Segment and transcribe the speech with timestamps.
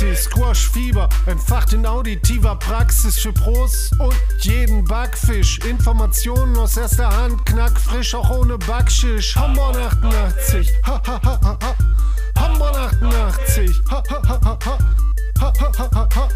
[0.00, 5.58] Nazi, Squash-Fieber, entfacht in auditiver Praxis für Pros und jeden Backfisch.
[5.58, 9.36] Informationen aus erster Hand, knackfrisch, auch ohne Backschisch.
[9.36, 11.74] Hamburg 88, ha ha ha ha ha.
[12.38, 14.78] Hamburg 88, ha ha ha ha ha.
[15.40, 16.28] Ha ha ha ha ha.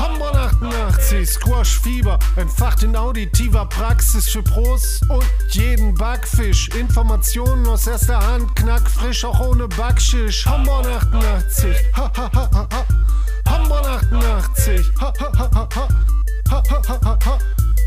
[0.00, 6.68] Hamburg 88, Squash-Fieber, entfacht in auditiver Praxis für Pros und jeden Backfisch.
[6.70, 10.46] Informationen aus erster Hand, knackfrisch, auch ohne Backschisch.
[10.46, 12.86] Hamburg 88, ha ha ha ha ha.
[13.46, 15.88] Hamburg 88, ha ha ha ha ha.
[16.50, 17.38] Ha ha ha ha ha.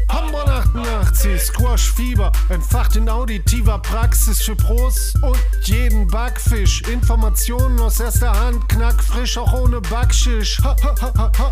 [0.09, 6.81] Hamburg 88, Squash-Fieber, entfacht in auditiver Praxis für Pros und jeden Backfisch.
[6.83, 10.59] Informationen aus erster Hand, knackfrisch, auch ohne Backschisch.
[10.63, 11.51] Ha ha ha.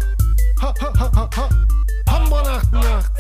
[2.08, 3.12] Hamburg 88.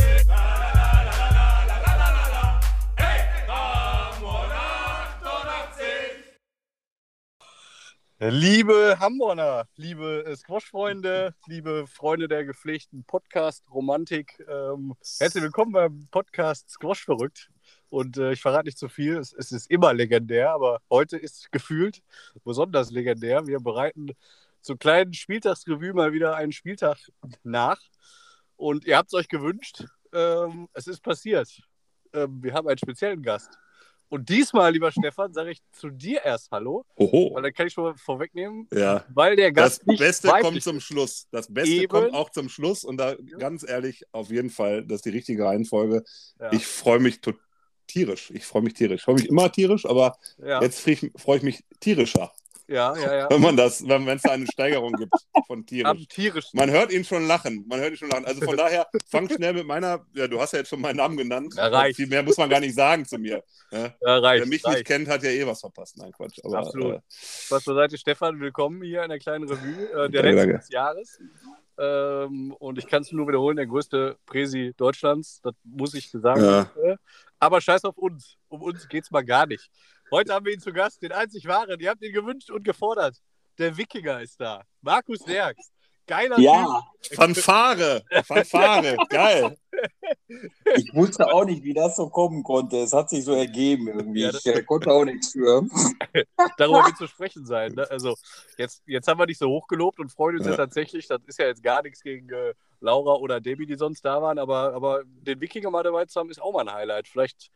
[8.24, 16.70] Liebe Hamburger, liebe äh, Squash-Freunde, liebe Freunde der gepflegten Podcast-Romantik, ähm, herzlich willkommen beim Podcast
[16.70, 17.50] Squash verrückt.
[17.90, 21.52] Und äh, ich verrate nicht zu viel, es, es ist immer legendär, aber heute ist
[21.52, 22.04] gefühlt
[22.44, 23.48] besonders legendär.
[23.48, 24.12] Wir bereiten
[24.62, 27.00] zur kleinen Spieltagsrevue mal wieder einen Spieltag
[27.42, 27.82] nach.
[28.56, 31.60] Und ihr habt es euch gewünscht, ähm, es ist passiert.
[32.14, 33.58] Ähm, wir haben einen speziellen Gast.
[34.12, 36.86] Und diesmal, lieber Stefan, sage ich zu dir erst Hallo.
[36.98, 37.34] Oho.
[37.34, 39.06] Weil dann kann ich schon mal vorwegnehmen, Ja.
[39.14, 41.28] weil der Das Gast nicht Beste kommt zum Schluss.
[41.32, 41.88] Das Beste Eben.
[41.88, 42.84] kommt auch zum Schluss.
[42.84, 46.04] Und da ganz ehrlich, auf jeden Fall, das ist die richtige Reihenfolge.
[46.42, 46.52] Ja.
[46.52, 47.22] Ich freue mich
[47.88, 48.32] tierisch.
[48.32, 49.00] Ich freue mich tierisch.
[49.00, 50.18] Ich freue mich immer tierisch, aber
[50.62, 52.34] jetzt freue ich, freue ich mich tierischer,
[52.72, 53.16] ja, ja.
[53.16, 53.30] ja.
[53.30, 55.14] wenn man das, wenn es da eine Steigerung gibt
[55.46, 56.08] von tierisch.
[56.08, 56.46] Tierisch.
[56.54, 57.66] Man hört ihn schon lachen.
[57.68, 58.26] Man hört ihn schon lachen.
[58.26, 60.06] Also von daher, fang schnell mit meiner.
[60.14, 61.54] Ja, du hast ja jetzt schon meinen Namen genannt.
[61.56, 61.98] Ja, reicht.
[61.98, 63.44] Viel mehr muss man gar nicht sagen zu mir.
[63.72, 63.94] Ja?
[64.02, 64.78] Ja, reicht, Wer mich reicht.
[64.78, 65.98] nicht kennt, hat ja eh was verpasst.
[65.98, 66.40] Nein, Quatsch.
[66.44, 66.96] Aber, Absolut.
[66.96, 67.02] Äh,
[67.50, 71.20] Was beiseite, Stefan, willkommen hier in der kleinen Revue äh, der Danke, letzten des Jahres.
[71.78, 76.44] Ähm, und ich kann es nur wiederholen, der größte Präsi Deutschlands, das muss ich sagen.
[76.44, 76.72] Ja.
[76.84, 76.98] Äh,
[77.40, 78.38] Aber scheiß auf uns.
[78.50, 79.70] Um uns geht es mal gar nicht.
[80.12, 81.80] Heute haben wir ihn zu Gast, den einzig wahren.
[81.80, 83.16] Ihr habt ihn gewünscht und gefordert.
[83.58, 84.64] Der Wikinger ist da.
[84.82, 85.72] Markus Derks.
[86.06, 86.84] Geiler Ja,
[87.14, 88.04] Fanfare!
[88.26, 88.98] Fanfare!
[89.10, 89.56] Geil!
[90.76, 92.78] ich wusste auch nicht, wie das so kommen konnte.
[92.78, 94.24] Es hat sich so ergeben irgendwie.
[94.24, 95.62] Ja, ich äh, konnte auch nichts für.
[95.62, 96.28] Typ.
[96.58, 97.74] Darüber wird zu sprechen sein.
[97.74, 97.90] Ne?
[97.90, 98.16] Also,
[98.58, 100.52] jetzt, jetzt haben wir dich so hochgelobt und freuen uns ja.
[100.52, 100.58] Ja.
[100.58, 101.08] tatsächlich.
[101.08, 104.40] Das ist ja jetzt gar nichts gegen äh, Laura oder Debbie, die sonst da waren.
[104.40, 107.08] Aber, aber den Wikinger mal dabei zu haben, ist auch mal ein Highlight.
[107.08, 107.52] Vielleicht,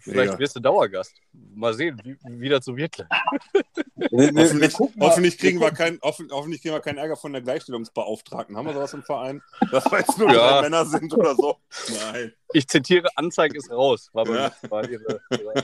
[0.00, 0.38] vielleicht Mega.
[0.38, 1.14] wirst du Dauergast.
[1.32, 2.98] Mal sehen, wie, wie das so wird.
[2.98, 7.32] Wir, wir, wir Hoffentlich, hoffentlich, kriegen wir kein, hoffen, hoffentlich kriegen wir keinen Ärger von
[7.32, 8.56] der Gleichstellungsbeauftragten.
[8.56, 9.42] Haben wir sowas im Verein?
[9.70, 10.60] Dass wir jetzt nur Ja.
[10.60, 11.56] drei Männer sind oder so?
[11.88, 12.32] Nein.
[12.52, 14.52] Ich zitiere, Anzeige ist raus, war Ja.
[14.70, 15.54] Mal ihre, ihre.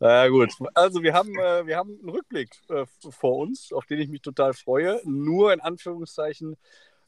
[0.00, 4.00] Na gut, also wir haben, äh, wir haben einen Rückblick äh, vor uns, auf den
[4.00, 5.00] ich mich total freue.
[5.04, 6.56] Nur in Anführungszeichen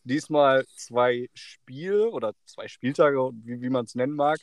[0.05, 4.39] diesmal zwei Spiele oder zwei Spieltage, wie, wie man es nennen mag,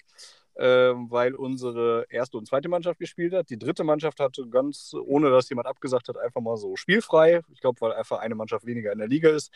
[0.64, 3.50] weil unsere erste und zweite Mannschaft gespielt hat.
[3.50, 7.42] Die dritte Mannschaft hatte ganz, ohne dass jemand abgesagt hat, einfach mal so spielfrei.
[7.54, 9.52] Ich glaube, weil einfach eine Mannschaft weniger in der Liga ist.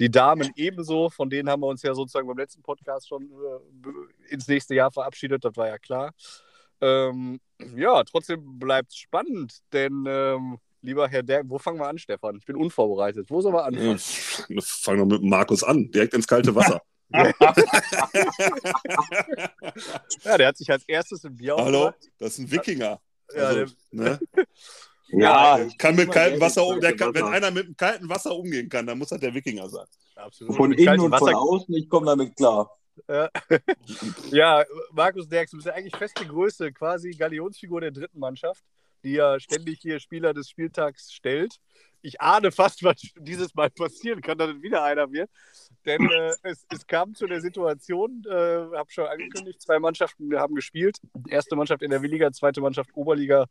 [0.00, 4.32] Die Damen ebenso, von denen haben wir uns ja sozusagen beim letzten Podcast schon äh,
[4.34, 6.12] ins nächste Jahr verabschiedet, das war ja klar.
[6.80, 7.40] Ähm,
[7.76, 12.36] ja, trotzdem bleibt es spannend, denn ähm, lieber Herr Derk, wo fangen wir an, Stefan?
[12.36, 13.30] Ich bin unvorbereitet.
[13.30, 13.98] Wo soll wir Ja, anfangen?
[14.62, 15.90] Fang doch mit Markus an.
[15.90, 16.80] Direkt ins kalte Wasser.
[20.24, 21.88] Ja, der hat sich als erstes ein Bier Hallo?
[21.88, 22.12] aufgemacht.
[22.18, 23.00] Das ist ein Wikinger.
[23.34, 24.20] Ja, Also, der, ne?
[25.12, 28.32] Ja, Der kann mit kaltem Wasser, um- der kann, wenn einer mit dem kalten Wasser
[28.32, 29.86] umgehen kann, dann muss das der Wikinger sein.
[30.14, 30.54] absolut.
[30.56, 32.70] Von innen und von Wasser- außen, ich komme damit klar.
[34.30, 38.62] Ja, Markus Derks, du bist ja eigentlich feste Größe, quasi Galionsfigur der dritten Mannschaft,
[39.02, 41.56] die ja ständig hier Spieler des Spieltags stellt.
[42.02, 45.30] Ich ahne fast, was dieses Mal passieren kann, dass es wieder einer wird.
[45.86, 50.54] Denn äh, es, es kam zu der Situation, äh, habe schon angekündigt, zwei Mannschaften haben
[50.54, 50.98] gespielt.
[51.28, 53.46] Erste Mannschaft in der W-Liga, zweite Mannschaft Oberliga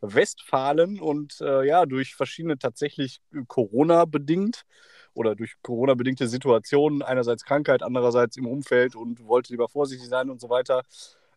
[0.00, 1.00] Westfalen.
[1.00, 4.64] Und äh, ja, durch verschiedene tatsächlich Corona-bedingt
[5.14, 10.40] oder durch Corona-bedingte Situationen, einerseits Krankheit, andererseits im Umfeld und wollte lieber vorsichtig sein und
[10.40, 10.82] so weiter,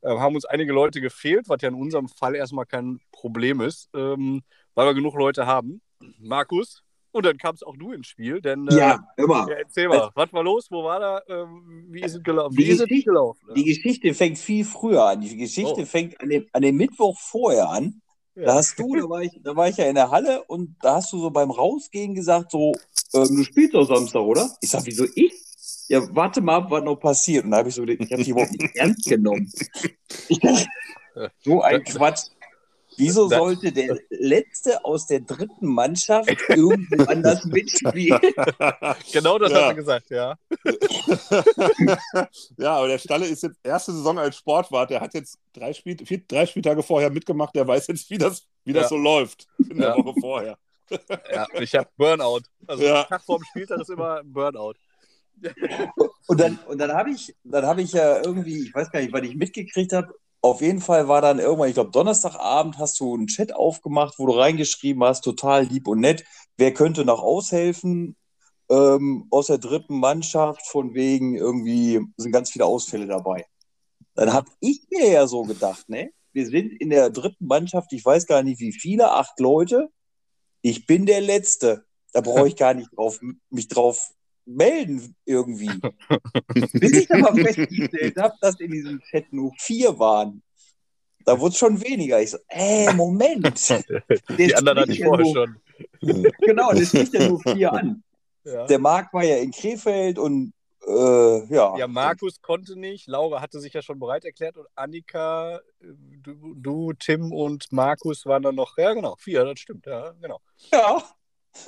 [0.02, 3.90] äh, haben uns einige Leute gefehlt, was ja in unserem Fall erstmal kein Problem ist,
[3.94, 4.44] ähm,
[4.76, 5.82] weil wir genug Leute haben.
[6.20, 9.46] Markus, und dann kamst auch du ins Spiel, denn äh, Ja, immer.
[9.48, 12.56] ja, erzähl mal, was war los, wo war da, ähm, wie ist es gelaufen?
[12.56, 13.48] Die Wie ist es Geschichte- gelaufen?
[13.56, 15.22] Die Geschichte fängt viel früher an.
[15.22, 15.86] Die Geschichte Oh.
[15.86, 18.02] fängt an dem, an dem Mittwoch vorher an.
[18.36, 18.54] Da Ja.
[18.56, 21.14] hast du, da war, ich, da war ich ja in der Halle und da hast
[21.14, 22.72] du so beim Rausgehen gesagt, so,
[23.14, 24.50] ähm, du spielst doch Samstag, oder?
[24.62, 25.34] Ich sag, wieso ich?
[25.90, 27.46] Ja, warte mal ab, was noch passiert.
[27.46, 29.52] Und da habe ich so, ich habe die überhaupt nicht ernst genommen.
[30.30, 30.66] Ich dachte,
[31.42, 32.30] so ein Quatsch.
[32.98, 38.20] Wieso Das- sollte der Letzte aus der dritten Mannschaft irgendwo anders mitspielen?
[39.12, 39.58] Genau das Ja.
[39.58, 40.36] hat er gesagt, ja.
[42.58, 44.90] ja, aber der Stalle ist jetzt erste Saison als Sportwart.
[44.90, 47.56] Der hat jetzt drei, Spiel, vier, drei Spieltage vorher mitgemacht.
[47.56, 48.90] Der weiß jetzt, wie das, wie das Ja.
[48.90, 49.98] so läuft in der Ja.
[49.98, 50.58] Woche vorher.
[51.32, 51.48] ja.
[51.60, 52.42] Ich habe Burnout.
[52.68, 53.04] Also Ja.
[53.04, 54.74] Tag vorm Spieltag ist immer ein Burnout.
[56.28, 59.12] Und dann, und dann habe ich, dann habe ich ja irgendwie, ich weiß gar nicht,
[59.12, 60.14] was ich mitgekriegt habe.
[60.44, 64.26] Auf jeden Fall war dann irgendwann, ich glaube, Donnerstagabend hast du einen Chat aufgemacht, wo
[64.26, 66.26] du reingeschrieben hast, total lieb und nett.
[66.58, 68.18] Wer könnte noch aushelfen
[68.70, 70.68] ähm, aus der dritten Mannschaft?
[70.68, 73.46] Von wegen irgendwie sind ganz viele Ausfälle dabei.
[74.16, 76.12] Dann habe ich mir ja so gedacht, ne?
[76.34, 79.92] Wir sind in der dritten Mannschaft, ich weiß gar nicht wie viele, acht Leute.
[80.62, 81.86] Ich bin der Letzte.
[82.12, 84.12] Da brauche ich gar nicht drauf, mich drauf
[84.46, 85.70] melden irgendwie.
[86.74, 90.42] Bis ich aber festgestellt habe, dass in diesem Chat nur vier waren.
[91.26, 92.22] Da wurde es schon weniger.
[92.22, 93.46] Ich so, äh, Moment.
[94.38, 95.58] Die anderen hatte ich vorher nur, schon.
[96.40, 98.04] Genau, der spricht ja nur vier an.
[98.44, 98.66] Ja.
[98.66, 100.54] Der Marc war ja in Krefeld und
[100.86, 101.78] äh, ja.
[101.78, 106.94] Ja, Markus konnte nicht, Laura hatte sich ja schon bereit erklärt und Annika, du, du,
[106.94, 110.42] Tim und Markus waren dann noch, ja genau, vier, das stimmt, ja, genau.
[110.72, 111.02] Ja.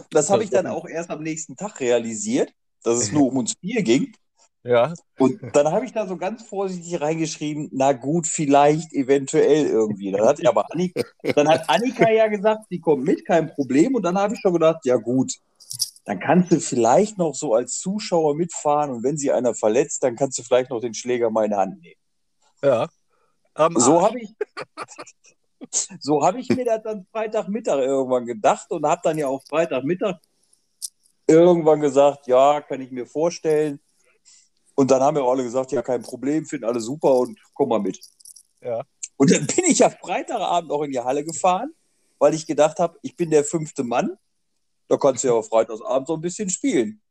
[0.10, 2.51] Das habe ich dann auch erst am nächsten Tag realisiert,
[2.86, 4.14] dass es nur um uns vier ging.
[4.68, 10.12] Ja, Und dann habe ich da so ganz vorsichtig reingeschrieben, na gut, vielleicht, eventuell irgendwie.
[10.12, 11.04] Dann hat, aber Annika,
[11.36, 13.94] dann hat Annika ja gesagt, sie kommt mit, kein Problem.
[13.94, 15.34] Und dann habe ich schon gedacht, ja gut,
[16.06, 20.16] dann kannst du vielleicht noch so als Zuschauer mitfahren und wenn sie einer verletzt, dann
[20.16, 22.02] kannst du vielleicht noch den Schläger mal in die Hand nehmen.
[22.64, 22.88] ja.
[23.56, 24.34] Am So habe ich,
[26.00, 30.20] so habe ich mir das dann Freitagmittag irgendwann gedacht und habe dann ja auch Freitagmittag
[31.27, 33.80] irgendwann gesagt, ja, kann ich mir vorstellen.
[34.75, 37.69] Und dann haben ja auch alle gesagt, ja, kein Problem, finden alle super und komm
[37.69, 38.00] mal mit.
[38.62, 38.83] Ja.
[39.18, 41.74] Und dann bin ich ja Freitagabend auch in die Halle gefahren,
[42.19, 44.18] weil ich gedacht habe, ich bin der fünfte Mann.
[44.88, 47.01] Da kannst du ja auch Freitagsabend so ein bisschen spielen.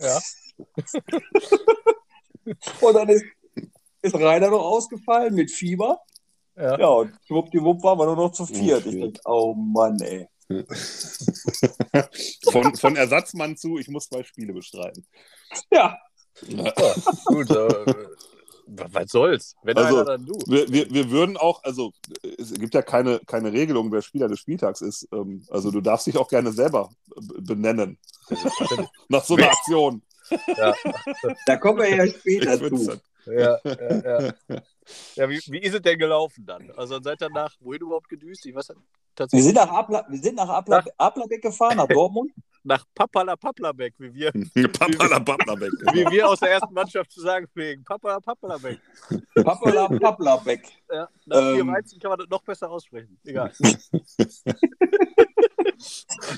[0.00, 0.20] Ja.
[2.80, 3.24] Und dann ist,
[4.02, 6.00] ist Rainer noch ausgefallen mit Fieber.
[6.56, 6.78] Ja.
[6.78, 8.84] Ja, und schwuppdiwupp waren wir nur noch zu viert.
[8.84, 10.28] Ich denke, oh Mann, ey.
[12.50, 15.06] von, von Ersatzmann zu, ich muss zwei Spiele bestreiten.
[15.70, 15.98] Ja,
[17.26, 17.94] Gut, äh,
[18.66, 19.54] was soll's?
[19.62, 20.34] Wenn Also, einer, dann du.
[20.46, 21.92] Wir, wir, wir würden auch, also
[22.38, 25.08] es gibt ja keine, keine Regelung, wer Spieler des Spieltags ist.
[25.12, 26.90] Ähm, Also du darfst dich auch gerne selber
[27.38, 27.98] benennen.
[29.08, 30.02] Nach so einer Aktion.
[30.56, 30.74] Ja,
[31.46, 33.00] da kommen wir ja später zu.
[33.26, 34.00] Ja, ja.
[34.28, 34.34] ja.
[35.16, 36.70] ja wie, wie ist es denn gelaufen dann?
[36.72, 38.46] Also seid ihr nach, wohin überhaupt gedüst?
[38.46, 38.76] Ich weiß Wir
[39.14, 39.44] tatsächlich.
[39.46, 42.32] sind nach, Apla, wir sind nach Apla, Aplabeck gefahren, nach Dortmund.
[42.64, 44.30] Nach Papala Paplabeck, wie wir,
[44.78, 45.72] Papala Paplabeck.
[45.94, 47.82] wie wir aus der ersten Mannschaft zu sagen pflegen.
[47.82, 48.78] Papala Paplabeck.
[49.34, 50.62] Papala Paplabeck.
[50.88, 51.66] Ja, nach vier Ähm.
[51.72, 53.18] Weizen kann man das noch besser aussprechen.
[53.24, 53.50] Egal.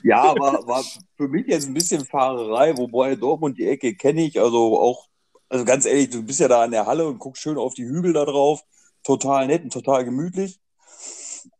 [0.02, 0.82] Ja, war, war
[1.16, 4.40] für mich jetzt ein bisschen Fahrerei, wobei Dortmund die Ecke kenne ich.
[4.40, 5.08] Also auch,
[5.54, 7.84] also ganz ehrlich, du bist ja da in der Halle und guckst schön auf die
[7.84, 8.64] Hügel da drauf.
[9.04, 10.58] Total nett und total gemütlich.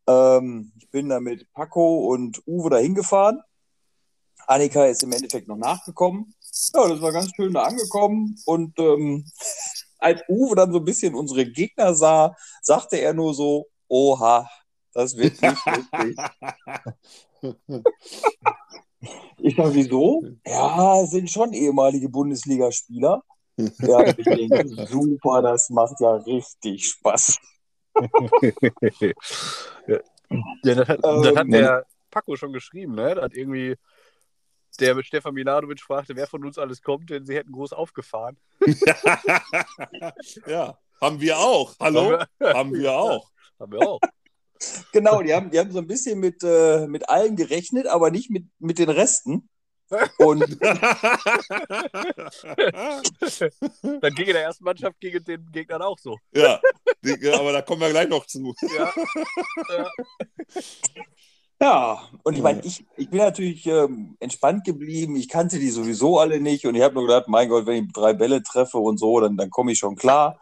[0.08, 3.40] Ähm, ich bin da mit Paco und Uwe da hingefahren.
[4.48, 6.34] Annika ist im Endeffekt noch nachgekommen.
[6.74, 8.36] Ja, das war ganz schön da angekommen.
[8.46, 9.26] Und ähm,
[9.98, 14.50] als Uwe dann so ein bisschen unsere Gegner sah, sagte er nur so, oha,
[14.92, 16.16] das wird nicht lustig.
[19.38, 20.24] Ich dachte, wieso?
[20.46, 23.22] Ja, sind schon ehemalige Bundesligaspieler.
[23.78, 27.38] Ja, ich denke, super, das macht ja richtig Spaß.
[30.64, 33.14] Ja, das hat, Ähm, das hat der Paco schon geschrieben, ne?
[33.14, 33.76] Das hat irgendwie
[34.80, 38.36] der mit Stefan Milanovic fragte, wer von uns alles kommt, denn sie hätten groß aufgefahren.
[40.46, 41.76] ja, haben wir auch.
[41.78, 42.18] Hallo?
[42.18, 43.30] Haben wir, Haben wir auch.
[43.60, 44.00] haben wir auch.
[44.92, 48.30] Genau, die haben, die haben so ein bisschen mit, äh, mit allen gerechnet, aber nicht
[48.30, 49.48] mit, mit den Resten.
[50.18, 50.58] Und
[54.00, 56.18] Dann ging in der ersten Mannschaft gegen den Gegnern auch so.
[56.32, 56.60] ja,
[57.38, 58.54] aber da kommen wir gleich noch zu.
[58.76, 58.92] Ja,
[59.68, 59.88] ja.
[61.60, 65.16] ja, und ich meine, ich, ich bin natürlich ähm, entspannt geblieben.
[65.16, 67.92] Ich kannte die sowieso alle nicht und ich habe nur gedacht, mein Gott, wenn ich
[67.92, 70.38] drei Bälle treffe und so, dann, dann komme ich schon klar.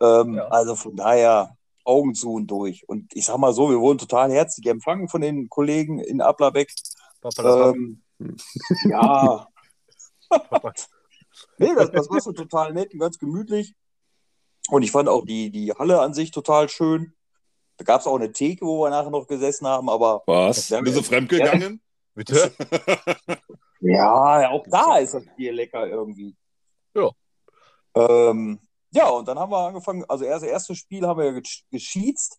[0.00, 0.48] Ähm, Ja.
[0.48, 2.88] Also von daher Augen zu und durch.
[2.88, 6.72] Und ich sag mal so, wir wurden total herzlich empfangen von den Kollegen in Ablabeck.
[7.20, 8.02] Papa, Ähm,
[8.84, 9.46] ja,
[10.28, 10.72] Papa.
[11.58, 13.74] nee, das, das war so total nett und ganz gemütlich.
[14.70, 17.14] Und ich fand auch die, die Halle an sich total schön.
[17.76, 20.68] Da gab es auch eine Theke, wo wir nachher noch gesessen haben, aber Was?
[20.68, 21.06] Ja, Bist du ja.
[21.06, 21.82] fremdgegangen?
[22.14, 22.52] Bitte?
[23.80, 26.36] ja, auch da ist das Bier lecker irgendwie.
[26.94, 27.10] Ja.
[27.94, 28.60] Ähm,
[28.92, 32.38] ja, und dann haben wir angefangen, also erst erstes Spiel haben wir gesch- geschießt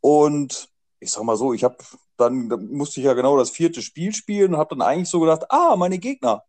[0.00, 1.76] und ich sag mal so, ich habe
[2.20, 5.20] dann, dann musste ich ja genau das vierte Spiel spielen und habe dann eigentlich so
[5.20, 6.44] gedacht, ah, meine Gegner.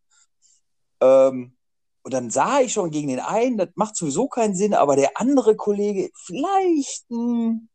[1.01, 1.55] Ähm,
[2.03, 5.11] und dann sah ich schon gegen den einen, das macht sowieso keinen Sinn, aber der
[5.15, 7.69] andere Kollege, vielleicht hm,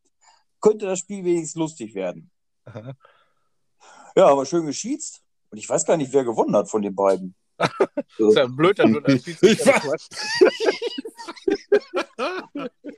[0.59, 2.29] könnte das Spiel wenigstens lustig werden.
[2.65, 2.93] Aha.
[4.15, 5.21] Ja, aber schön geschießt.
[5.49, 7.35] Und ich weiß gar nicht, wer gewonnen hat von den beiden.
[8.17, 9.39] Ist ja blöd, dann wird das Ich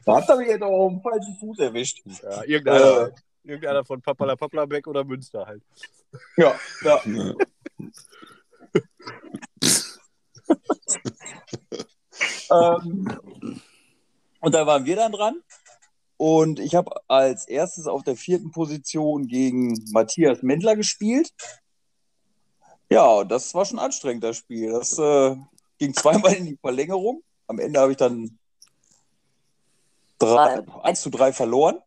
[0.06, 2.02] Da hat er mich jetzt auch auf dem falschen Fuß erwischt.
[2.24, 3.12] Ja, irgendeiner, Äh.
[3.50, 5.64] Irgendeiner von Papala Paplabeck oder Münster halt.
[6.38, 7.02] Ja, ja.
[12.52, 13.20] ähm,
[14.40, 15.42] und da waren wir dann dran.
[16.18, 21.32] Und ich habe als erstes auf der vierten Position gegen Matthias Mendler gespielt.
[22.90, 24.72] Ja, das war schon anstrengend, das Spiel.
[24.72, 25.36] Das äh,
[25.78, 27.24] ging zweimal in die Verlängerung.
[27.48, 28.38] Am Ende habe ich dann
[30.18, 31.80] drei, 1 zu 3 verloren.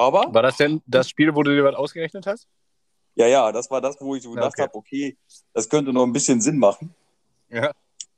[0.00, 2.48] Aber War das denn das Spiel, wo du dir was ausgerechnet hast?
[3.16, 4.62] ja, ja, das war das, wo ich so gedacht okay.
[4.62, 5.18] habe, okay,
[5.52, 6.94] das könnte noch ein bisschen Sinn machen.
[7.50, 7.70] Ja.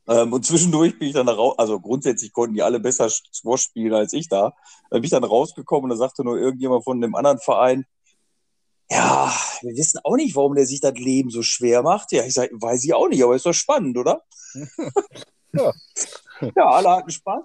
[0.06, 3.62] Ähm, und zwischendurch bin ich dann da raus, also grundsätzlich konnten die alle besser Squash
[3.62, 4.52] spielen als ich da.
[4.90, 7.84] Da bin ich dann rausgekommen und da sagte nur irgendjemand von dem anderen Verein,
[8.88, 12.12] ja, wir wissen auch nicht, warum der sich das Leben so schwer macht.
[12.12, 14.22] Ja, ich sage, weiß ich auch nicht, aber ist doch spannend, oder?
[15.54, 15.70] Ja.
[16.56, 17.42] ja, alle hatten Spaß.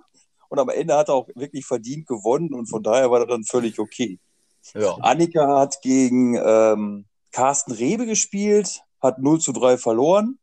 [0.47, 3.43] Und am Ende hat er auch wirklich verdient gewonnen und von daher war das dann
[3.43, 4.17] völlig okay.
[4.73, 4.95] Ja.
[5.01, 10.39] Annika hat gegen ähm, Carsten Rebe gespielt, hat 0 zu 3 verloren.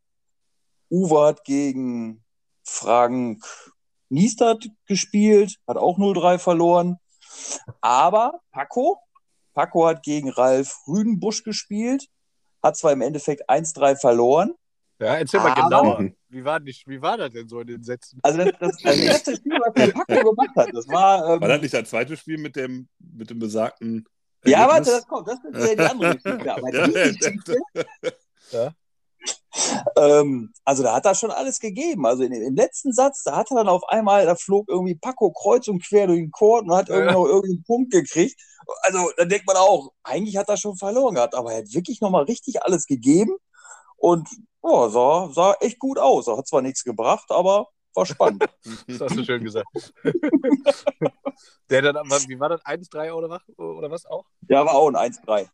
[0.89, 2.23] Uwe hat gegen
[2.63, 3.43] Frank
[4.09, 6.99] Niestert gespielt, hat auch 0-3 verloren.
[7.81, 8.99] Aber Paco,
[9.53, 12.07] Paco hat gegen Ralf Rüdenbusch gespielt,
[12.61, 14.53] hat zwar im Endeffekt 1-3 verloren.
[14.99, 16.05] Ja, erzähl mal genauer.
[16.35, 18.19] Wie war, nicht, wie war das denn so in den Sätzen?
[18.21, 21.33] Also das, das, das erste Spiel, was der Paco gemacht hat, das war...
[21.35, 24.05] Ähm, War das nicht dein zweites Spiel mit dem, mit dem besagten.
[24.45, 24.93] ja, warte, Ergebnis?
[24.95, 26.53] das kommt, das ist ja die andere Geschichte.
[26.55, 27.57] Aber Ja, die ja, Geschichte,
[28.51, 28.71] Ja.
[29.95, 32.05] Ähm, also da hat er schon alles gegeben.
[32.05, 35.31] Also in, im letzten Satz, da hat er dann auf einmal, da flog irgendwie Paco
[35.31, 36.95] kreuz und quer durch den Court und hat Ja.
[36.95, 38.39] irgendwie noch irgendeinen Punkt gekriegt.
[38.81, 42.01] Also da denkt man auch, eigentlich hat er schon verloren gehabt, aber er hat wirklich
[42.01, 43.35] nochmal richtig alles gegeben
[43.97, 44.27] und
[44.65, 46.27] ja, sah, sah echt gut aus.
[46.27, 48.45] Er hat zwar nichts gebracht, aber war spannend.
[48.87, 49.67] Das hast du schön gesagt.
[51.69, 52.65] Der dann, aber wie war das?
[52.65, 53.41] 1-3 oder was?
[53.57, 54.25] Oder was auch?
[54.49, 55.47] ja, war auch ein 1-3.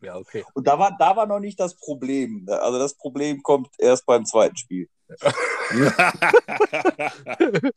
[0.00, 0.44] Ja, okay.
[0.54, 2.46] Und da war, da war noch nicht das Problem.
[2.48, 4.88] Also das Problem kommt erst beim zweiten Spiel.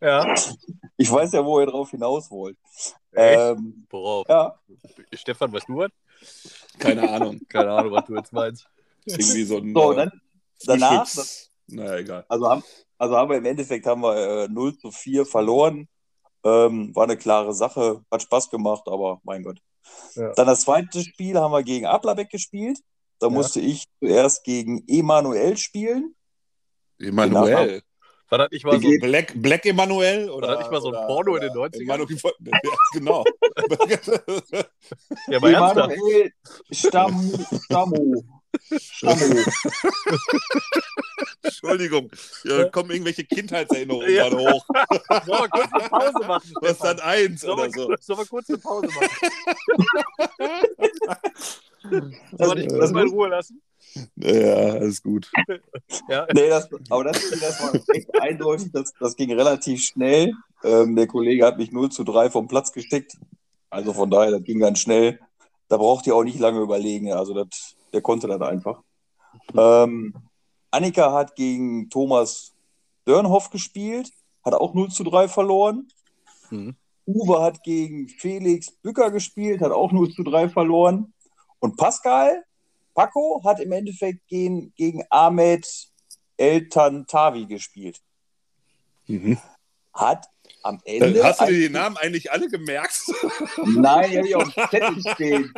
[0.00, 0.34] Ja.
[0.96, 2.56] Ich weiß ja, wo ihr drauf hinaus wollt.
[3.12, 3.38] Echt?
[3.38, 4.28] Ähm, Worauf?
[4.28, 4.58] ja,
[5.12, 5.90] Stefan, weißt du was?
[6.78, 7.40] Keine Ahnung.
[7.48, 8.68] Keine Ahnung, was du jetzt meinst.
[9.04, 9.74] Irgendwie so ein.
[9.74, 10.20] so, äh, dann,
[10.66, 11.50] danach, Geschütz.
[11.68, 12.24] Naja, egal.
[12.28, 12.62] Also haben,
[12.98, 15.88] also haben wir im Endeffekt haben wir äh, 0 zu 4 verloren.
[16.44, 19.58] Ähm, war eine klare Sache, hat Spaß gemacht, aber mein Gott.
[20.14, 20.32] Ja.
[20.34, 22.78] Dann das zweite Spiel haben wir gegen Ablabeck gespielt.
[23.18, 23.32] Da Ja.
[23.32, 26.14] musste ich zuerst gegen Emanuel spielen.
[26.98, 27.82] Emanuel.
[28.30, 30.28] War das nicht mal so Black, Black Emanuel?
[30.30, 31.82] Oder, das nicht mal so ein oder- Porno in den oder 90ern?
[31.82, 33.24] Emanuel, ja, genau.
[35.28, 35.36] Ja.
[35.38, 36.32] Emanuel
[36.70, 37.32] Stamm,
[37.64, 38.22] Stammo.
[41.42, 42.10] Entschuldigung,
[42.42, 44.28] hier kommen irgendwelche Kindheitserinnerungen Ja.
[44.28, 44.66] gerade hoch.
[45.26, 46.52] Sollen wir kurz eine Pause machen?
[46.60, 46.96] Was ist Stefan?
[46.96, 47.94] dann eins Sollen oder so?
[48.00, 49.08] sollen wir kurz eine Pause machen?
[51.90, 53.62] Sollen wir Das- dich kurz mal in Ruhe lassen?
[54.16, 55.30] Ja, alles gut.
[56.08, 56.26] Ja.
[56.34, 60.34] Nee, das, aber das, das war echt eindeutig, das, das ging relativ schnell.
[60.62, 63.16] Ähm, der Kollege hat mich 0 zu 3 vom Platz gesteckt.
[63.70, 65.18] Also von daher, das ging ganz schnell.
[65.68, 67.12] Da braucht ihr auch nicht lange überlegen.
[67.12, 68.82] Also das, der konnte das einfach.
[69.56, 70.14] Ähm,
[70.70, 72.54] Annika hat gegen Thomas
[73.04, 74.10] Dörnhoff gespielt,
[74.44, 75.88] hat auch 0 zu 3 verloren.
[76.50, 76.76] Mhm.
[77.06, 81.14] Uwe hat gegen Felix Bücker gespielt, hat auch 0 zu 3 verloren.
[81.58, 82.44] Und Pascal,
[82.94, 85.66] Paco, hat im Endeffekt gegen, gegen Ahmed
[86.36, 88.00] Eltan Tavi gespielt.
[89.06, 89.38] Mhm.
[89.94, 90.28] Hat
[90.68, 91.22] am Ende.
[91.24, 93.00] Hast du dir die Namen eigentlich alle gemerkt?
[93.66, 95.54] Nein, die habe ich auf dem Zettel stehen.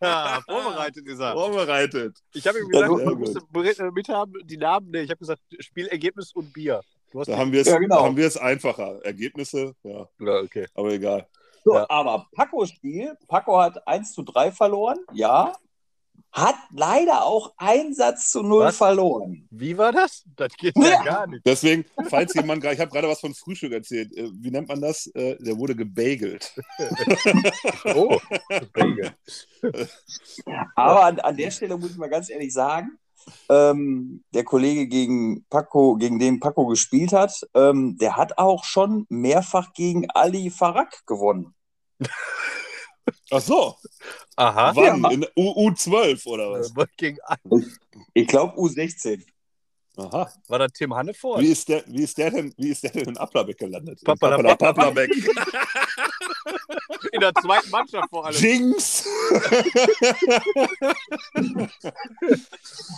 [0.00, 1.32] Ja, vorbereitet ist er.
[1.32, 2.18] Vorbereitet.
[2.34, 3.34] Ich habe ihm Ja, gesagt, sehr du gut.
[3.34, 4.90] musst berät- mit haben, die Namen.
[4.90, 6.80] Nee, ich habe gesagt, Spielergebnis und Bier.
[7.12, 7.96] Du hast Da haben wir es Ja, genau.
[7.98, 9.04] da haben wir es einfacher.
[9.04, 10.66] Ergebnisse, ja, ja, okay.
[10.74, 11.26] aber egal.
[11.64, 11.86] So, Ja.
[11.90, 15.52] Aber Pacos Spiel, Paco hat 1 zu 3 verloren, ja.
[16.32, 18.76] Hat leider auch einen Satz zu 0 Was?
[18.76, 19.48] verloren.
[19.50, 20.22] Wie war das?
[20.36, 21.02] Das geht ja, Ja.
[21.02, 21.44] gar nicht.
[21.44, 24.16] Deswegen, falls jemand, gerade- ich habe gerade was von Frühstück erzählt.
[24.16, 25.06] Äh, Wie nennt man das?
[25.08, 26.54] Äh, Der wurde gebagelt.
[27.96, 28.18] Oh,
[28.72, 29.12] Bagel.
[30.76, 32.98] Aber an, an der Stelle muss ich mal ganz ehrlich sagen,
[33.48, 39.04] ähm, der Kollege gegen Paco, gegen den Paco gespielt hat, ähm, der hat auch schon
[39.08, 41.54] mehrfach gegen Ali Farag gewonnen.
[43.30, 43.76] Ach so.
[44.36, 44.72] Aha.
[44.74, 45.02] Wann?
[45.02, 45.10] Ja.
[45.10, 46.72] In U U12 oder was?
[46.96, 47.18] Gegen,
[48.14, 49.22] Ich glaube U16.
[49.96, 50.32] Aha.
[50.48, 51.40] war da Tim Hannefort?
[51.40, 54.00] Wie ist der, wie ist der denn, wie ist der denn in Applerbeck gelandet?
[54.00, 55.10] In Papala- Papperlapapplerbeck.
[57.12, 58.36] In der zweiten Mannschaft vor allem.
[58.36, 59.04] Jinx!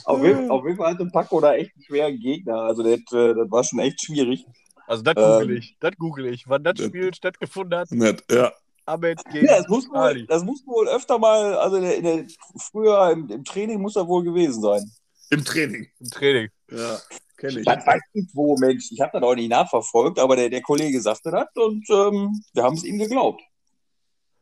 [0.04, 2.56] Auf jeden, auf jeden Fall hatte Paco da echt einen schweren Gegner.
[2.62, 4.44] Also das, äh, das war schon echt schwierig.
[4.86, 5.56] Also das google Ähm.
[5.56, 5.76] ich.
[5.80, 6.48] Das google ich.
[6.48, 7.90] Wann das Das- Spiel stattgefunden hat.
[7.92, 8.52] Nett, ja.
[8.86, 10.26] Ahmed gegen Ja, das muss wohl, Ali.
[10.26, 12.26] das muss wohl öfter mal, also in der, in der,
[12.58, 14.82] früher im, im Training muss er wohl gewesen sein.
[15.30, 15.88] Im Training.
[16.00, 16.48] im Training.
[16.70, 16.98] Ja,
[17.36, 17.64] kenne ich.
[17.64, 18.90] Das weiß ich wo, Mensch.
[18.90, 22.62] Ich habe das auch nicht nachverfolgt, aber der, der Kollege sagte das und ähm, wir
[22.62, 23.40] haben es ihm geglaubt.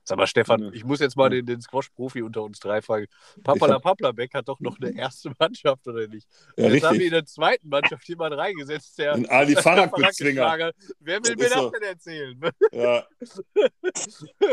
[0.05, 0.71] Sag mal, Stefan, Ja.
[0.73, 3.07] ich muss jetzt mal den, den Squash-Profi unter uns drei fragen.
[3.45, 6.27] Papala Paplabeck hat doch noch eine erste Mannschaft, oder nicht?
[6.57, 7.07] Ja, jetzt haben wir richtig.
[7.07, 9.55] in der zweiten Mannschaft jemanden reingesetzt, der Ein Ali.
[9.57, 10.73] Farag-Bezwinger.
[11.01, 11.71] Wer will Das mir das so.
[11.71, 12.41] denn erzählen?
[12.73, 13.05] Ja,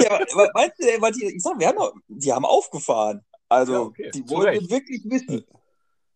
[0.02, 3.22] Ja, aber, meinst du, ich sag, wir haben doch, die haben aufgefahren.
[3.50, 4.70] Also, Ja, okay, die wollten Recht.
[4.70, 5.46] wirklich wissen.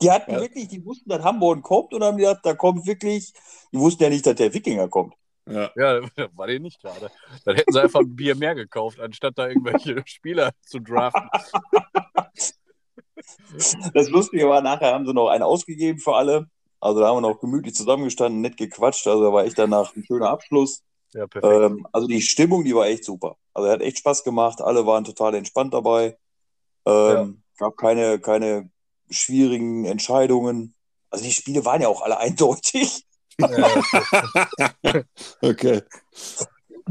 [0.01, 0.41] Die hatten Ja.
[0.41, 3.31] wirklich, die wussten, dass Hamburg kommt und haben gesagt, da kommt wirklich,
[3.71, 5.13] die wussten ja nicht, dass der Wikinger kommt.
[5.51, 5.72] Ja.
[5.75, 7.12] Ja, war der nicht gerade.
[7.46, 11.29] Dann hätten sie einfach ein Bier mehr gekauft, anstatt da irgendwelche Spieler zu draften.
[13.93, 16.48] Das Lustige war, nachher haben sie noch einen ausgegeben für alle.
[16.79, 19.08] Also da haben wir noch gemütlich zusammengestanden, nett gequatscht.
[19.08, 20.84] Also da war echt danach ein schöner Abschluss.
[21.13, 21.53] Ja, perfekt.
[21.53, 23.38] Ähm, also die Stimmung, die war echt super.
[23.53, 24.62] Also hat echt Spaß gemacht.
[24.62, 26.17] Alle waren total entspannt dabei.
[26.86, 28.72] Ähm, Gab keine, keine
[29.10, 30.74] schwierigen Entscheidungen.
[31.12, 33.05] Also die Spiele waren ja auch alle eindeutig.
[35.41, 35.81] Okay.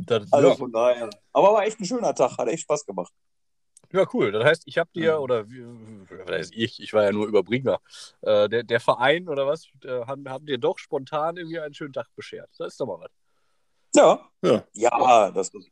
[0.06, 0.54] das, Also ja.
[0.56, 1.10] von daher.
[1.32, 3.12] Aber war echt ein schöner Tag, hat echt Spaß gemacht.
[3.92, 4.32] ja, cool.
[4.32, 5.18] Das heißt, ich habe dir, Ja.
[5.18, 5.44] oder
[6.52, 7.80] ich, ich war ja nur Überbringer,
[8.22, 11.92] äh, der, der Verein oder was, äh, haben, haben dir doch spontan irgendwie einen schönen
[11.92, 12.50] Tag beschert.
[12.58, 13.10] Das ist doch mal was.
[13.94, 14.20] Ja.
[14.42, 14.64] Ja.
[14.74, 15.68] Ja, das ist.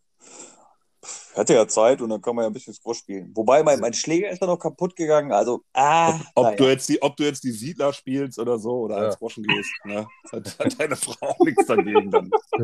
[1.38, 3.30] Hatte ja Zeit und dann kann man ja ein bisschen Squash spielen.
[3.34, 5.32] Wobei mein, mein Schläger ist dann noch kaputt gegangen.
[5.32, 6.56] Also, ah, Ob, naja.
[6.56, 9.04] du jetzt die, ob du jetzt die Siedler spielst oder so oder Ja.
[9.06, 10.06] als Groschen gehst, ne?
[10.32, 12.30] hat, hat deine Frau auch nichts dagegen dann.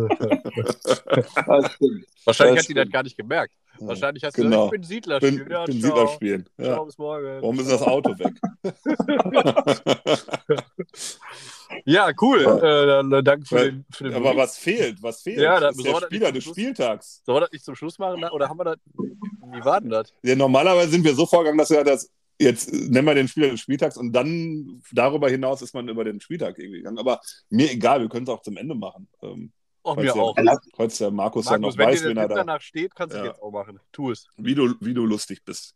[2.25, 3.55] Wahrscheinlich Das hat die das gar nicht gemerkt.
[3.81, 4.69] Wahrscheinlich hast du Genau.
[4.69, 5.21] gesagt, ich bin Siedler.
[5.21, 5.91] Bin, ja, bin ciao.
[5.97, 6.49] Siedler spielen.
[6.61, 6.85] Ciao, Ja.
[6.85, 7.43] bis morgen.
[7.43, 8.35] Warum ist das Auto weg?
[11.85, 12.41] Ja, cool.
[12.41, 14.39] Äh, dann, äh, danke für Weil- den, für den Aber Bericht.
[14.39, 15.03] was fehlt?
[15.03, 15.39] Was fehlt?
[15.39, 17.23] Ja, da- ist soll der das Spieler zum des Schluss- Spieltags.
[17.25, 18.25] Sollen wir das nicht zum Schluss machen?
[18.25, 18.77] Oder haben wir das.
[18.97, 20.13] Wie war denn das?
[20.23, 23.51] Ja, normalerweise sind wir so vorgegangen, dass wir das jetzt äh, nennen wir den Spieler
[23.51, 26.99] des Spieltags und dann darüber hinaus ist man über den Spieltag irgendwie gegangen.
[26.99, 29.07] Aber mir egal, wir können es auch zum Ende machen.
[29.23, 29.53] Ähm,
[29.85, 30.37] falls mir der, auch.
[30.77, 32.95] Falls der Markus, ja Markus, noch wenn weiß, dir wen der er da, danach steht,
[32.95, 33.31] kannst du es Ja.
[33.31, 33.79] jetzt auch machen.
[33.93, 34.27] Tu es.
[34.37, 35.75] wie du, wie du lustig bist.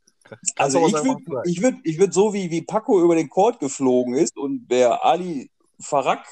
[0.56, 4.14] Also ich würde ich würd, ich würd so, wie, wie Paco über den Court geflogen
[4.14, 6.24] ist und der Ali Farag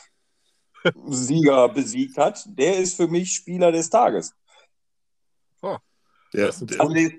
[1.08, 4.34] Sieger besiegt hat, der ist für mich Spieler des Tages.
[6.32, 7.10] Der, Das ist der, Also der,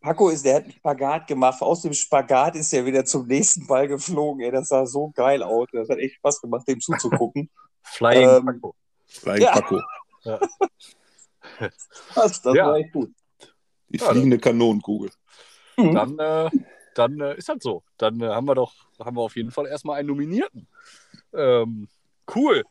[0.00, 1.60] Paco ist, der hat einen Spagat gemacht.
[1.60, 4.42] Aus dem Spagat ist er wieder zum nächsten Ball geflogen.
[4.42, 5.68] Ey, das sah so geil aus.
[5.72, 7.50] Das hat echt Spaß gemacht, dem zuzugucken.
[7.82, 8.74] Flying Ähm, Paco.
[9.06, 9.52] Flying Ja.
[9.52, 9.80] Paco.
[12.14, 12.66] Das, das Ja.
[12.68, 13.12] war echt gut.
[13.88, 15.10] Die Ja, fliegende Kanonenkugel.
[15.76, 15.94] Mhm.
[15.94, 16.50] Dann, äh,
[16.94, 17.82] dann äh, ist das so.
[17.96, 20.68] Dann äh, haben wir doch, haben wir auf jeden Fall erstmal einen Nominierten.
[21.34, 21.88] Ähm,
[22.34, 22.64] cool.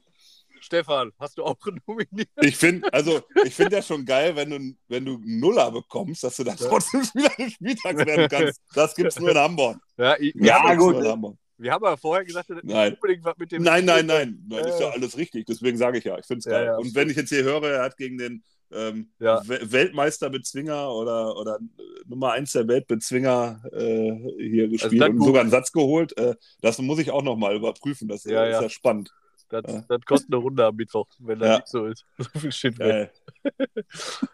[0.61, 1.55] Stefan, hast du auch
[1.87, 2.29] nominiert?
[2.41, 6.23] Ich finde, also ich finde ja schon geil, wenn du, wenn du einen Nuller bekommst,
[6.23, 8.61] dass du dann trotzdem Spieler des Spieltags werden kannst.
[8.75, 9.77] Das gibt es nur in Hamburg.
[9.97, 10.95] Ja, ich, Ja, gut.
[11.05, 11.37] Hamburg.
[11.57, 12.93] wir haben ja vorher gesagt, dass Nein.
[12.93, 13.63] unbedingt was mit dem.
[13.63, 14.45] Nein, nein, nein.
[14.49, 15.45] Das ist Ja, ja alles richtig.
[15.45, 16.65] Deswegen sage ich ja, ich finde es Ja, geil.
[16.65, 19.41] ja, Und wenn ich jetzt hier höre, er hat gegen den ähm, Ja.
[19.47, 25.41] We- Weltmeisterbezwinger oder, oder äh, Nummer 1 der Weltbezwinger äh, hier gespielt das und sogar
[25.41, 28.07] einen Satz geholt, äh, das muss ich auch nochmal überprüfen.
[28.07, 28.61] Das Ja, äh, ist ja.
[28.63, 29.11] ja spannend.
[29.51, 32.05] Das, das kostet eine Runde am Mittwoch, wenn das nicht so ist.
[32.19, 33.11] So viel Shit weg.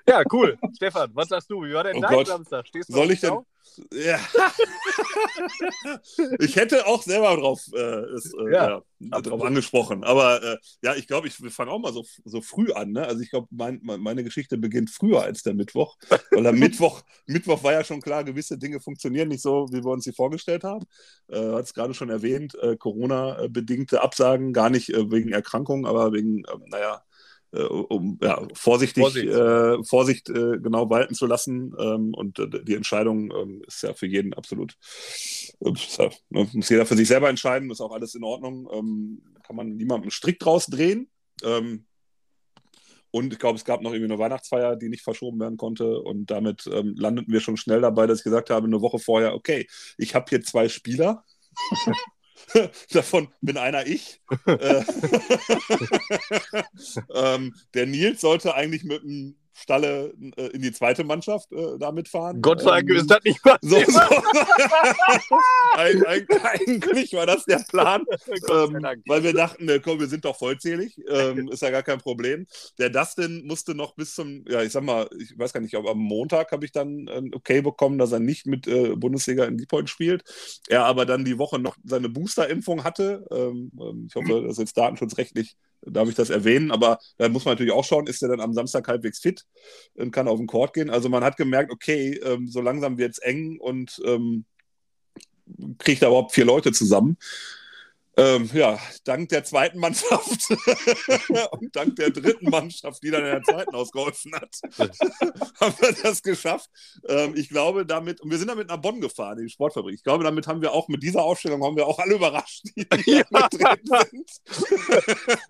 [0.08, 0.58] Ja, cool.
[0.76, 1.64] Stefan, was sagst du?
[1.64, 2.28] Wie war denn Oh dein Gott.
[2.28, 2.68] Samstag?
[2.68, 3.40] Stehst du Soll ich denn-
[3.92, 4.20] ja.
[6.40, 10.04] ich hätte auch selber drauf, äh, ist, äh, Ja, ja, drauf angesprochen.
[10.04, 12.92] Aber äh, ja, ich glaube, ich wir fangen auch mal so, so früh an.
[12.92, 13.06] Ne?
[13.06, 15.98] Also ich glaube, mein, mein, meine Geschichte beginnt früher als der Mittwoch.
[16.32, 19.92] Weil am Mittwoch, Mittwoch war ja schon klar, gewisse Dinge funktionieren nicht so, wie wir
[19.92, 20.86] uns sie vorgestellt haben.
[21.28, 26.14] Äh, Hat es gerade schon erwähnt, äh, Corona-bedingte Absagen, gar nicht äh, wegen Erkrankung, aber
[26.14, 27.02] wegen, ähm, naja,
[27.56, 29.28] äh, um ja, vorsichtig, Vorsicht.
[29.28, 31.74] Äh, Vorsicht äh, genau walten zu lassen.
[31.80, 34.78] Ähm, und äh, die Entscheidung ähm, ist ja für jeden absolut,
[35.60, 38.70] ja, ne, muss jeder für sich selber entscheiden, ist auch alles in Ordnung.
[38.72, 41.10] Ähm, kann man niemandem Strick draus drehen.
[41.44, 41.86] Ähm,
[43.12, 46.02] und ich glaube, es gab noch irgendwie eine Weihnachtsfeier, die nicht verschoben werden konnte.
[46.02, 49.34] Und damit ähm, landeten wir schon schnell dabei, dass ich gesagt habe, eine Woche vorher,
[49.36, 51.24] okay, ich habe hier zwei Spieler.
[52.92, 54.22] Davon bin einer ich.
[54.46, 54.84] Äh,
[57.14, 61.92] ähm, der Nils sollte eigentlich mit einem Stalle äh, in die zweite Mannschaft äh, da
[61.92, 62.42] mitfahren.
[62.42, 63.58] Gott sei Dank Ähm, ist das nicht was.
[63.62, 64.00] so, so.
[65.78, 68.04] Eig eig eigentlich war das der Plan,
[68.52, 72.00] ähm, weil wir dachten, äh, komm, wir sind doch vollzählig, ähm, ist ja gar kein
[72.00, 72.46] Problem.
[72.80, 75.88] Der Dustin musste noch bis zum, ja, ich sag mal, ich weiß gar nicht, ob
[75.88, 79.58] am Montag habe ich dann ein Okay bekommen, dass er nicht mit äh, Bundesliga in
[79.58, 80.24] Deeppoint spielt.
[80.68, 83.26] Er aber dann die Woche noch seine Booster-Impfung hatte.
[83.32, 87.46] Ähm, ähm, ich hoffe, das ist jetzt datenschutzrechtlich, darf ich das erwähnen, aber da muss
[87.46, 89.46] man natürlich auch schauen, ist er dann am Samstag halbwegs fit
[89.96, 90.90] und kann auf den Court gehen.
[90.90, 94.46] Also man hat gemerkt, okay, ähm, so langsam wird es eng und ähm,
[95.78, 97.18] kriegt da überhaupt vier Leute zusammen.
[98.18, 100.50] Ähm, ja, dank der zweiten Mannschaft
[101.52, 104.56] und dank der dritten Mannschaft, die dann in der zweiten ausgeholfen hat,
[105.60, 106.70] haben wir das geschafft.
[107.10, 109.96] Ähm, ich glaube, damit, und wir sind damit nach Bonn gefahren, in die Sportfabrik.
[109.96, 112.88] Ich glaube, damit haben wir auch, mit dieser Aufstellung haben wir auch alle überrascht, die
[113.06, 113.24] Ja.
[114.10, 114.32] sind.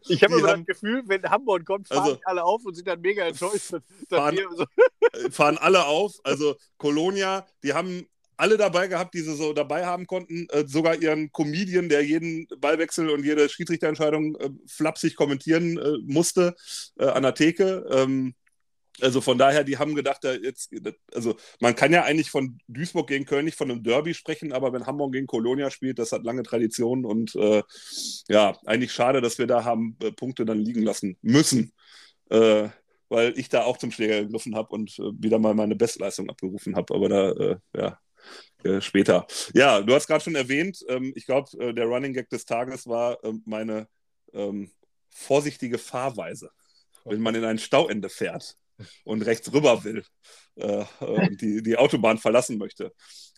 [0.07, 2.73] Ich habe immer haben- das Gefühl, wenn Hamburg kommt, fahren Also- die alle auf und
[2.75, 3.73] sind dann mega enttäuscht.
[4.09, 4.65] Fahren- so,
[5.29, 6.13] fahren alle auf.
[6.23, 10.47] Also Colonia, die haben alle dabei gehabt, die sie so dabei haben konnten.
[10.49, 16.55] Äh, sogar ihren Comedian, der jeden Ballwechsel und jede Schiedsrichterentscheidung äh, flapsig kommentieren äh, musste
[16.99, 17.85] äh, an der Theke.
[17.91, 18.35] Ähm,
[19.01, 20.71] also von daher, die haben gedacht, da jetzt,
[21.13, 24.71] also man kann ja eigentlich von Duisburg gegen Köln nicht von einem Derby sprechen, aber
[24.71, 27.61] wenn Hamburg gegen Colonia spielt, das hat lange Tradition und äh,
[28.29, 31.73] ja, eigentlich schade, dass wir da haben äh, Punkte dann liegen lassen müssen.
[32.29, 32.69] Äh,
[33.09, 36.75] weil ich da auch zum Schläger gegriffen habe und äh, wieder mal meine Bestleistung abgerufen
[36.75, 36.93] habe.
[36.93, 37.99] Aber da, äh, ja,
[38.63, 39.27] äh, später.
[39.53, 42.87] Ja, du hast gerade schon erwähnt, ähm, ich glaube, äh, der Running Gag des Tages
[42.87, 43.87] war ähm, meine
[44.33, 44.71] ähm,
[45.09, 46.49] vorsichtige Fahrweise.
[47.05, 48.57] Wenn man in ein Stauende fährt
[49.03, 50.03] und rechts rüber will
[50.55, 52.93] äh, äh, und die, die Autobahn verlassen möchte,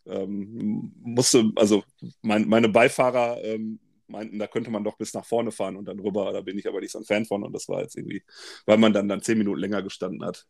[0.05, 1.83] ähm, musste, also
[2.21, 5.99] mein, meine Beifahrer ähm, meinten, da könnte man doch bis nach vorne fahren und dann
[5.99, 6.31] rüber.
[6.33, 8.23] Da bin ich aber nicht so ein Fan von und das war jetzt irgendwie,
[8.65, 10.45] weil man dann, dann zehn Minuten länger gestanden hat.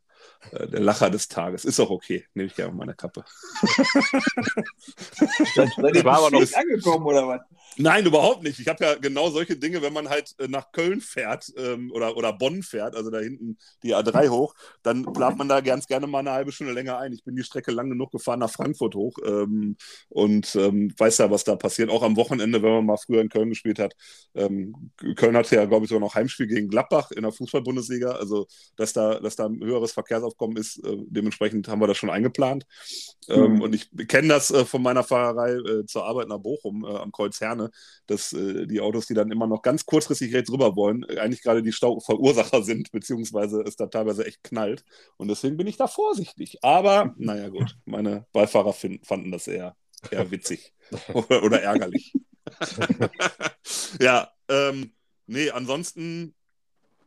[0.51, 1.65] Äh, der Lacher des Tages.
[1.65, 2.25] Ist auch okay.
[2.33, 3.23] Nehme ich gerne meine Kappe.
[5.93, 7.41] Ihr war aber noch- nicht angekommen oder was?
[7.77, 8.59] Nein, überhaupt nicht.
[8.59, 12.17] Ich habe ja genau solche Dinge, wenn man halt äh, nach Köln fährt ähm, oder,
[12.17, 16.07] oder Bonn fährt, also da hinten die A3 hoch, dann plant man da ganz gerne
[16.07, 17.13] mal eine halbe Stunde länger ein.
[17.13, 19.77] Ich bin die Strecke lang genug gefahren nach Frankfurt hoch ähm,
[20.09, 21.89] und ähm, weiß ja, was da passiert.
[21.89, 23.93] Auch am Wochenende, wenn man mal früher in Köln gespielt hat.
[24.33, 28.11] Ähm, Köln hatte ja, glaube ich, sogar noch Heimspiel gegen Gladbach in der Fußball-Bundesliga.
[28.11, 32.09] Also, dass da, dass da ein höheres Verkehrsaufkommen ist, äh, dementsprechend haben wir das schon
[32.09, 32.65] eingeplant.
[33.27, 33.61] Mhm.
[33.61, 37.11] Und ich kenne das äh, von meiner Fahrerei äh, zur Arbeit nach Bochum äh, am
[37.11, 37.66] Kreuz Herne,
[38.07, 41.43] dass äh, die Autos, die dann immer noch ganz kurzfristig rechts rüber wollen, äh, eigentlich
[41.43, 44.83] gerade die Stauverursacher sind, beziehungsweise es da teilweise echt knallt.
[45.17, 46.57] Und deswegen bin ich da vorsichtig.
[46.61, 49.75] Aber naja, gut, meine Beifahrer finden, fanden das eher,
[50.11, 50.73] eher witzig
[51.13, 52.13] oder, oder ärgerlich.
[53.99, 54.91] ja, ähm,
[55.25, 56.33] nee, ansonsten,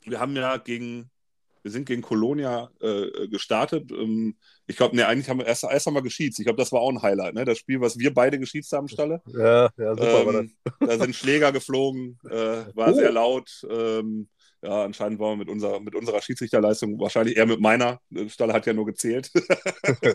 [0.05, 1.11] wir haben ja gegen,
[1.63, 3.91] wir sind gegen Colonia äh, gestartet.
[3.93, 6.39] Ähm, ich glaube, nee, eigentlich haben wir erst, erst einmal geschiedst.
[6.39, 7.45] Ich glaube, das war auch ein Highlight, ne?
[7.45, 9.21] Das Spiel, was wir beide geschiedst haben, Stalle.
[9.27, 10.43] ja, ja, super war das.
[10.43, 12.95] Ähm, da sind Schläger geflogen, äh, war Oh.
[12.95, 13.51] sehr laut.
[13.71, 14.29] Ähm,
[14.63, 18.01] ja, anscheinend waren wir mit, unserer, mit unserer Schiedsrichterleistung wahrscheinlich eher mit meiner.
[18.15, 19.31] Äh, Stalle hat ja nur gezählt.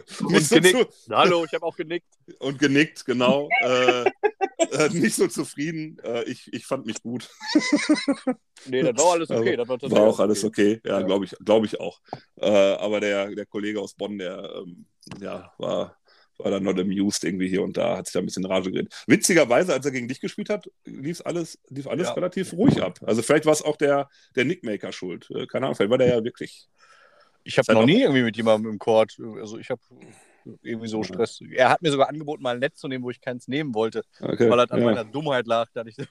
[0.07, 0.77] So genickt.
[0.77, 2.07] zu, Hallo, ich habe auch genickt.
[2.39, 3.49] und genickt, genau.
[3.61, 4.03] äh,
[4.71, 5.97] äh, nicht so zufrieden.
[6.03, 7.29] Äh, ich, ich fand mich gut.
[8.67, 9.55] Nee, das war alles okay.
[9.57, 10.79] Das war, War auch alles okay.
[10.83, 11.05] Ja, Ja.
[11.05, 11.99] glaube ich, glaube ich auch.
[12.37, 14.85] Äh, aber der, der Kollege aus Bonn, der ähm,
[15.21, 15.97] ja, war,
[16.37, 18.93] war dann not amused irgendwie hier und da, hat sich da ein bisschen Rage geredet.
[19.07, 22.13] Witzigerweise, als er gegen dich gespielt hat, lief alles, lief alles Ja.
[22.13, 22.99] relativ ruhig ab.
[23.03, 25.29] Also vielleicht war es auch der, der Nickmaker schuld.
[25.31, 26.67] Äh, keine Ahnung, vielleicht war der ja wirklich.
[27.43, 29.81] Ich habe noch nie irgendwie mit jemandem im Court, also ich habe
[30.61, 31.39] irgendwie so Stress.
[31.51, 34.03] Er hat mir sogar angeboten, mal ein Netz zu nehmen, wo ich keins nehmen wollte,
[34.19, 34.85] Okay, weil das an ja.
[34.85, 35.69] meiner Dummheit lag.
[35.73, 35.95] Da ich.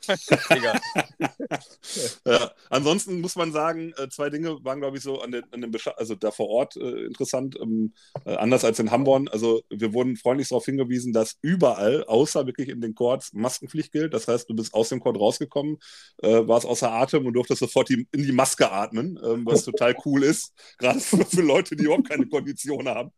[2.26, 5.60] Ja, ansonsten muss man sagen, äh, zwei Dinge waren, glaube ich, so an den, an
[5.60, 7.92] den Bescha also da vor Ort äh, interessant, ähm,
[8.24, 9.28] äh, anders als in Hamburg.
[9.32, 14.14] Also wir wurden freundlich darauf hingewiesen, dass überall, außer wirklich in den Courts, Maskenpflicht gilt.
[14.14, 15.78] Das heißt, du bist aus dem Court rausgekommen,
[16.22, 19.94] äh, warst außer Atem und durftest sofort die, in die Maske atmen, ähm, was total
[20.04, 23.10] cool ist, gerade für, für Leute, die überhaupt keine Kondition haben.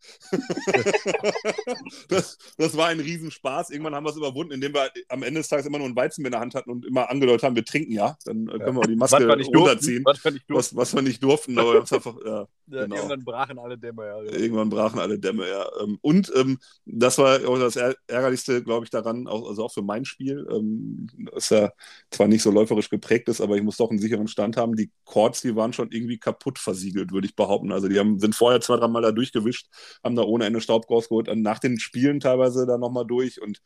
[2.09, 3.71] das, das war ein Riesenspaß.
[3.71, 6.29] Irgendwann haben wir es überwunden, indem wir am Ende des Tages immer nur ein Weizenbier
[6.29, 8.17] in der Hand hatten und immer angedeutet haben, wir trinken ja.
[8.25, 10.05] Dann äh, können wir die Maske was runterziehen.
[10.05, 10.77] was wir nicht durften.
[10.77, 12.97] Was, was wir nicht durften, aber einfach, ja, Ja, genau.
[12.97, 14.07] Irgendwann brachen alle Dämme.
[14.07, 14.23] Ja.
[14.33, 15.67] irgendwann brachen alle Dämme, ja.
[15.83, 19.73] Ähm, Und ähm, das war auch das Är- Ärgerlichste, glaube ich, daran, auch, also auch
[19.73, 21.71] für mein Spiel, ähm, das ja
[22.11, 24.75] zwar nicht so läuferisch geprägt ist, aber ich muss doch einen sicheren Stand haben.
[24.77, 27.73] Die Chords, die waren schon irgendwie kaputt versiegelt, würde ich behaupten.
[27.73, 29.69] Also die haben, sind vorher zwei, dreimal da durchgewischt,
[30.03, 33.61] haben da ohne Ende Staub rausgeholt, und nach den Spielen teilweise da nochmal durch und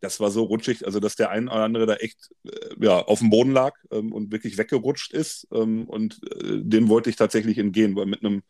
[0.00, 3.20] das war so rutschig, also dass der ein oder andere da echt äh, ja, auf
[3.20, 7.58] dem Boden lag ähm, und wirklich weggerutscht ist ähm, und äh, dem wollte ich tatsächlich
[7.58, 8.42] entgehen, weil mit einem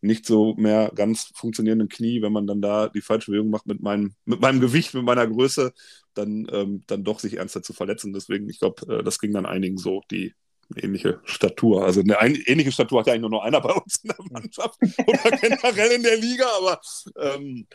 [0.00, 3.82] nicht so mehr ganz funktionierenden Knie, wenn man dann da die falsche Bewegung macht mit
[3.82, 5.72] meinem, mit meinem Gewicht, mit meiner Größe,
[6.14, 8.12] dann, ähm, dann doch sich ernster zu verletzen.
[8.12, 10.34] Deswegen, ich glaube, äh, das ging dann einigen so, die
[10.76, 11.84] ähnliche Statur.
[11.84, 14.24] Also eine ein, ähnliche Statur hat ja eigentlich nur noch einer bei uns in der
[14.30, 16.80] Mannschaft oder generell in der Liga, aber
[17.18, 17.66] ähm,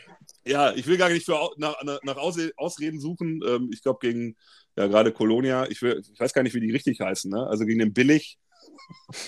[0.46, 3.40] ja, ich will gar nicht für, nach, nach Ausreden suchen.
[3.46, 4.36] Ähm, ich glaube, gegen
[4.76, 7.46] ja, gerade Colonia, ich, will, ich weiß gar nicht, wie die richtig heißen, ne?
[7.46, 8.38] also gegen den Billig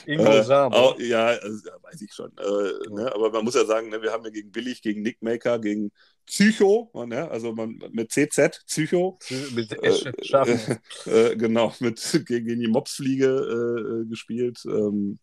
[0.07, 0.73] Ingo äh, Sam.
[0.99, 2.31] Ja, also, weiß ich schon.
[2.39, 3.13] Äh, ne?
[3.15, 5.91] Aber man muss ja sagen, ne, wir haben ja gegen Billig, gegen Nickmaker, gegen
[6.27, 7.31] Psycho, ne?
[7.31, 9.19] also man, mit CZ, Psycho.
[9.55, 10.71] Mit äh,
[11.07, 14.63] äh, genau, mit, gegen die Mobsfliege äh, gespielt.
[14.67, 15.19] Ähm,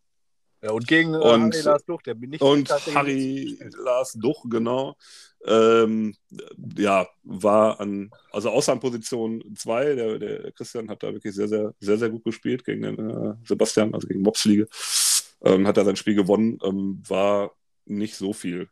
[0.65, 4.95] ja, und gegen und, Harry Lars Duch, der bin nicht Und Harry Lars Duch, genau.
[5.45, 6.15] Ähm,
[6.75, 11.47] ja, war an, also außer an Position 2, der, der Christian hat da wirklich sehr,
[11.47, 14.67] sehr, sehr, sehr gut gespielt gegen den äh, Sebastian, also gegen Mobsliege.
[15.43, 17.51] Ähm, hat er sein Spiel gewonnen, ähm, war
[17.86, 18.67] nicht so viel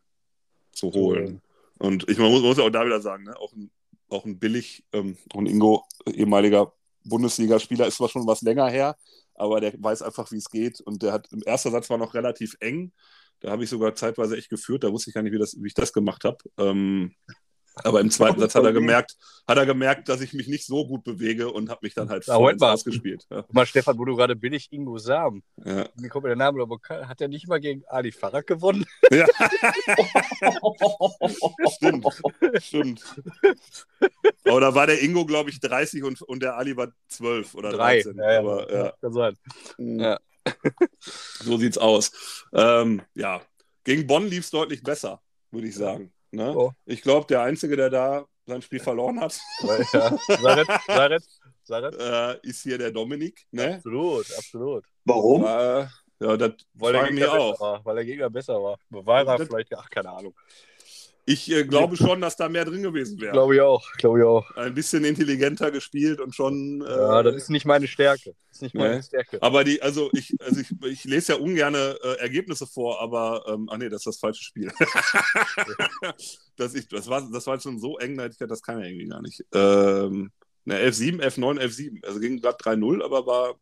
[0.72, 1.42] zu holen.
[1.78, 3.70] Und ich muss, muss auch da wieder sagen, ne, auch, ein,
[4.08, 6.72] auch ein billig, ähm, und Ingo, ehemaliger
[7.04, 8.96] Bundesligaspieler, ist zwar schon was länger her,
[9.34, 10.80] aber der weiß einfach, wie es geht.
[10.80, 12.92] Und der hat im ersten Satz war noch relativ eng.
[13.40, 14.84] Da habe ich sogar zeitweise echt geführt.
[14.84, 16.38] Da wusste ich gar nicht, wie, das, wie ich das gemacht habe.
[16.58, 17.14] Ähm,
[17.82, 19.16] aber im zweiten Satz hat er gemerkt,
[19.48, 22.24] hat er gemerkt, dass ich mich nicht so gut bewege und habe mich dann halt
[22.24, 23.26] voll ins ausgespielt.
[23.30, 23.44] Ja.
[23.50, 25.42] Mal, Stefan, wo du gerade billig Ingo Sam.
[25.64, 25.88] Ja.
[25.96, 28.84] Mir kommt mir der Name, aber hat er nicht mal gegen Ali Farag gewonnen?
[29.10, 29.26] Ja.
[31.70, 32.06] stimmt,
[32.58, 33.02] stimmt.
[34.44, 37.70] Aber da war der Ingo, glaube ich, 30 und, und der Ali war 12 oder
[37.70, 38.02] Drei.
[38.02, 38.16] 13.
[38.16, 38.92] Ja, aber, ja.
[39.00, 39.36] Kann sein.
[39.78, 40.00] Mhm.
[40.00, 40.18] Ja.
[41.40, 42.12] So sieht's aus.
[42.52, 43.40] Ähm, ja,
[43.84, 46.13] gegen Bonn lief es deutlich besser, würde ich sagen.
[46.34, 46.56] Ne?
[46.56, 46.72] Oh.
[46.84, 49.38] Ich glaube, der Einzige, der da sein Spiel verloren hat,
[49.92, 50.16] ja.
[50.18, 51.24] Saret, Saret,
[51.62, 51.94] Saret.
[51.98, 53.46] Äh, ist hier der Dominik.
[53.50, 53.76] Ne?
[53.76, 54.84] Absolut, absolut.
[55.04, 55.44] Warum?
[55.44, 55.86] Äh,
[56.20, 57.60] ja, das weil der Gegner auch.
[57.60, 58.78] War, weil der Gegner besser war.
[58.90, 60.34] War er vielleicht, ach, keine Ahnung.
[61.26, 63.32] Ich äh, glaube schon, dass da mehr drin gewesen wäre.
[63.32, 64.50] Glaube ich auch, glaube ich auch.
[64.56, 66.82] Ein bisschen intelligenter gespielt und schon.
[66.82, 68.34] Äh, ja, das ist nicht meine Stärke.
[68.48, 69.02] Das ist nicht meine ne?
[69.02, 69.42] Stärke.
[69.42, 73.68] Aber die, also ich, also ich, ich lese ja ungern äh, Ergebnisse vor, aber ähm,
[73.70, 74.70] ach nee, das ist das falsche Spiel.
[76.56, 79.42] das, ich, das, war, das war schon so eng, das kann ja irgendwie gar nicht.
[79.54, 80.30] Ähm,
[80.66, 82.04] ne, F7, F9, F7.
[82.04, 83.54] Also ging glatt 3-0, aber war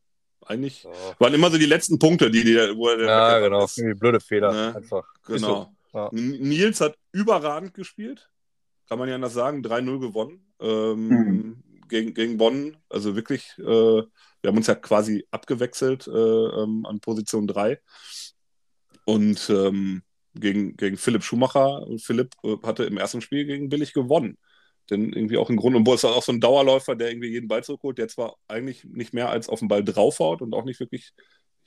[0.46, 0.85] eigentlich.
[0.85, 1.14] Oh.
[1.20, 3.05] Waren immer so die letzten Punkte, die, die wo er.
[3.05, 3.64] Ja, genau.
[3.64, 3.81] Ist.
[4.01, 4.53] Blöde Fehler.
[4.53, 4.75] Ne?
[4.75, 5.05] Einfach.
[5.27, 5.72] Genau.
[5.92, 6.09] Ja.
[6.12, 8.31] Nils hat überragend gespielt,
[8.88, 11.62] kann man ja anders sagen, 3-0 gewonnen ähm, mhm.
[11.88, 12.76] gegen, gegen Bonn.
[12.88, 14.09] Also wirklich, äh, wir
[14.44, 17.81] haben uns ja quasi abgewechselt äh, ähm, an Position 3.
[19.05, 20.02] Und ähm,
[20.35, 21.87] gegen, gegen Philipp Schumacher.
[21.98, 24.38] Philipp äh, hatte im ersten Spiel gegen Billig gewonnen.
[24.90, 27.62] Denn irgendwie auch im Grunde und ist auch so ein Dauerläufer, der irgendwie jeden Ball
[27.62, 31.12] zurückholt, der zwar eigentlich nicht mehr als auf den Ball draufhaut und auch nicht wirklich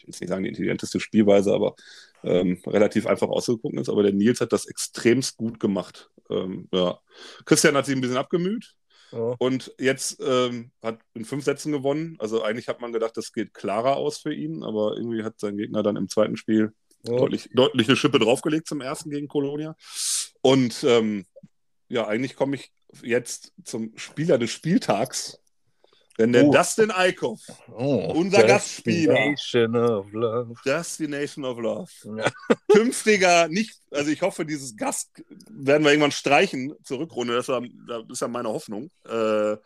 [0.05, 1.75] ich will jetzt nicht sagen die intelligenteste Spielweise, aber
[2.23, 3.89] ähm, relativ einfach ausgeguckt ist.
[3.89, 6.09] Aber der Nils hat das extremst gut gemacht.
[6.29, 6.99] Ähm, ja.
[7.45, 8.73] Christian hat sich ein bisschen abgemüht.
[9.11, 9.35] Ja.
[9.37, 12.15] Und jetzt ähm, hat in fünf Sätzen gewonnen.
[12.19, 15.57] Also eigentlich hat man gedacht, das geht klarer aus für ihn, aber irgendwie hat sein
[15.57, 17.15] Gegner dann im zweiten Spiel ja.
[17.15, 19.75] deutlich, deutlich eine Schippe draufgelegt zum ersten gegen Kolonia.
[20.41, 21.25] Und ähm,
[21.87, 22.71] ja, eigentlich komme ich
[23.03, 25.39] jetzt zum Spieler des Spieltags
[26.17, 26.51] wenn der oh.
[26.51, 32.31] Dustin Eickhoff, oh, unser Gastspieler, Destination of Love, Destination of Love, ja.
[32.71, 37.61] künftiger, nicht, also ich hoffe, dieses Gast werden wir irgendwann streichen zur Rückrunde, das, war,
[37.87, 39.57] das ist ja meine Hoffnung, äh,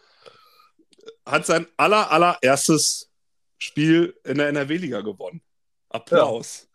[1.25, 3.09] hat sein aller, allererstes
[3.57, 5.41] Spiel in der NRW-Liga gewonnen.
[5.89, 6.67] Applaus.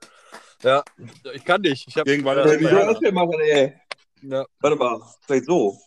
[0.62, 0.82] Ja.
[1.24, 1.88] ja, ich kann nicht.
[1.88, 2.38] Ich hab, Irgendwann.
[2.38, 2.56] Äh,
[3.50, 3.74] ey?
[4.22, 4.46] Ja.
[4.60, 5.78] Warte mal, vielleicht so.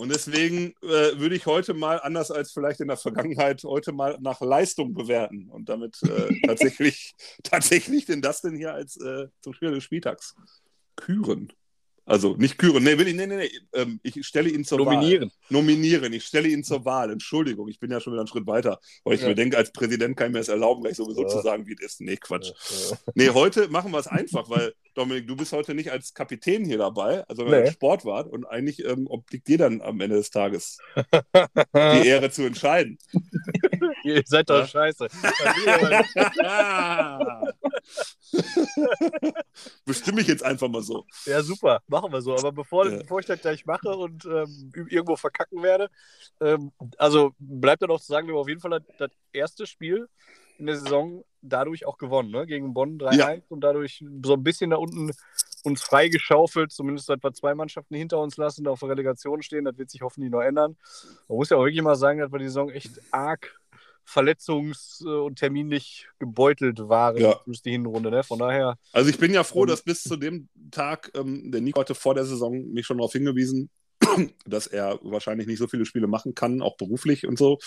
[0.00, 4.16] Und deswegen äh, würde ich heute mal, anders als vielleicht in der Vergangenheit, heute mal
[4.22, 9.72] nach Leistung bewerten und damit äh, tatsächlich, tatsächlich den Dustin hier als äh, zum Spieler
[9.72, 10.34] des Spieltags
[10.96, 11.52] küren.
[12.10, 13.50] Also nicht küren, nee, will ich, nee, nee, nee.
[13.72, 15.30] Ähm, ich stelle ihn zur Nominieren.
[15.30, 15.46] Wahl.
[15.48, 16.12] Nominieren.
[16.12, 17.12] Ich stelle ihn zur Wahl.
[17.12, 18.80] Entschuldigung, ich bin ja schon wieder einen Schritt weiter.
[19.04, 19.28] Weil ich ja.
[19.28, 21.28] mir denke, als Präsident kann ich mir das erlauben, gleich sowieso ja.
[21.28, 22.00] zu sagen, wie es ist.
[22.00, 22.50] Nee, Quatsch.
[22.90, 22.96] Ja.
[23.14, 26.78] Nee, heute machen wir es einfach, weil, Dominik, du bist heute nicht als Kapitän hier
[26.78, 27.54] dabei, also nee.
[27.54, 28.26] als Sportwart.
[28.26, 30.78] Und eigentlich ähm, obliegt dir dann am Ende des Tages
[31.76, 32.98] die Ehre zu entscheiden.
[34.04, 35.08] Ihr seid doch scheiße.
[39.84, 41.04] Bestimme ich jetzt einfach mal so.
[41.26, 41.82] Ja, super.
[41.88, 42.36] Machen wir so.
[42.36, 42.98] Aber bevor, ja.
[42.98, 45.90] bevor ich das gleich mache und ähm, irgendwo verkacken werde,
[46.40, 49.66] ähm, also bleibt dann auch zu sagen, wir haben auf jeden Fall das, das erste
[49.66, 50.08] Spiel
[50.58, 52.46] in der Saison dadurch auch gewonnen, ne?
[52.46, 53.34] gegen Bonn 3-1 ja.
[53.48, 55.10] und dadurch so ein bisschen da unten
[55.64, 59.64] uns freigeschaufelt, zumindest seit wir zwei Mannschaften hinter uns lassen, da auf der Relegation stehen,
[59.64, 60.76] das wird sich hoffentlich noch ändern.
[61.28, 63.59] Man muss ja auch wirklich mal sagen, dass wir die Saison echt arg
[64.12, 67.40] verletzungs- und terminlich gebeutelt waren Ja.
[67.44, 68.10] durch die Hinrunde.
[68.10, 68.22] Ne?
[68.22, 71.80] Von daher, Also ich bin ja froh, dass bis zu dem Tag, ähm, der Nico
[71.80, 73.70] hatte vor der Saison mich schon darauf hingewiesen,
[74.46, 77.58] dass er wahrscheinlich nicht so viele Spiele machen kann, auch beruflich und so,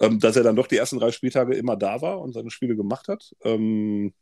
[0.00, 2.74] ähm, dass er dann doch die ersten drei Spieltage immer da war und seine Spiele
[2.76, 3.34] gemacht hat.
[3.42, 4.12] Ähm,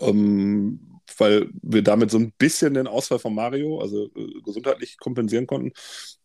[0.00, 5.46] ähm, weil wir damit so ein bisschen den Ausfall von Mario, also äh, gesundheitlich kompensieren
[5.46, 5.72] konnten.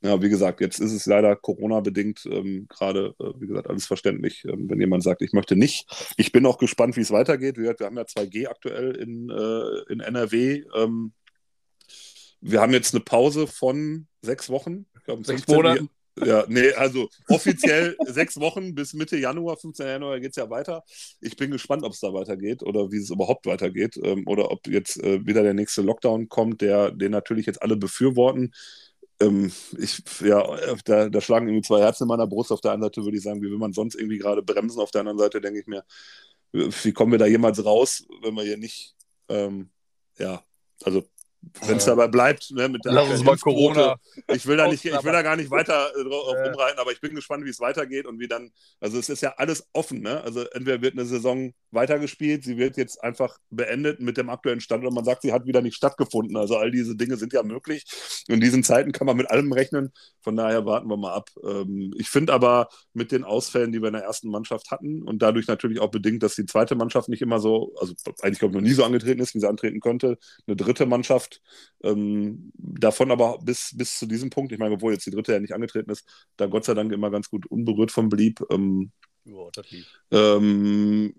[0.02, 4.44] Ja, wie gesagt, jetzt ist es leider Corona-bedingt ähm, gerade, äh, wie gesagt, alles verständlich,
[4.46, 6.14] ähm, wenn jemand sagt, ich möchte nicht.
[6.18, 7.56] Ich bin auch gespannt, wie es weitergeht.
[7.56, 10.64] Gesagt, wir haben ja 2G aktuell in, äh, in NRW.
[10.76, 11.14] Ähm,
[12.42, 14.88] wir haben jetzt eine Pause von sechs Wochen.
[14.98, 15.56] Ich glaub, Sechs 15.
[15.56, 15.90] Monaten.
[16.20, 19.88] Ja, nee, also offiziell sechs Wochen bis Mitte Januar, 15.
[19.88, 20.84] Januar geht es ja weiter.
[21.22, 24.68] Ich bin gespannt, ob es da weitergeht oder wie es überhaupt weitergeht ähm, oder ob
[24.68, 28.52] jetzt äh, wieder der nächste Lockdown kommt, der den natürlich jetzt alle befürworten.
[29.22, 30.44] Ähm, ich, ja,
[30.84, 32.52] da, da schlagen irgendwie zwei Herzen in meiner Brust.
[32.52, 34.82] Auf der einen Seite würde ich sagen, wie will man sonst irgendwie gerade bremsen?
[34.82, 35.84] Auf der anderen Seite denke ich mir,
[36.52, 38.96] wie kommen wir da jemals raus, wenn wir hier nicht,
[39.30, 39.70] ähm,
[40.18, 40.44] ja,
[40.84, 41.04] also
[41.66, 43.98] wenn es dabei bleibt, ne, mit der lass uns mal Corona.
[44.28, 47.02] ich will da nicht, ich will da gar nicht weiter äh, drauf rumreiten, aber ich
[47.02, 50.22] bin gespannt, wie es weitergeht und wie dann, also es ist ja alles offen, ne?
[50.22, 54.84] Also entweder wird eine Saison weitergespielt, sie wird jetzt einfach beendet mit dem aktuellen Stand
[54.84, 56.38] oder man sagt, sie hat wieder nicht stattgefunden.
[56.38, 57.86] Also all diese Dinge sind ja möglich.
[58.28, 59.92] In diesen Zeiten kann man mit allem rechnen.
[60.22, 61.30] Von daher warten wir mal ab.
[61.44, 65.22] Ähm, Ich finde aber mit den Ausfällen, die wir in der ersten Mannschaft hatten und
[65.22, 68.62] dadurch natürlich auch bedingt, dass die zweite Mannschaft nicht immer so, also eigentlich glaube ich
[68.62, 71.42] noch nie so angetreten ist, wie sie antreten könnte, eine dritte Mannschaft,
[71.84, 75.40] ähm, davon aber bis, bis zu diesem Punkt, ich meine, obwohl jetzt die dritte ja
[75.40, 76.06] nicht angetreten ist,
[76.38, 78.42] da Gott sei Dank immer ganz gut unberührt von blieb.
[78.50, 78.92] Ähm,
[79.26, 79.52] Ja,
[80.12, 81.14] ähm,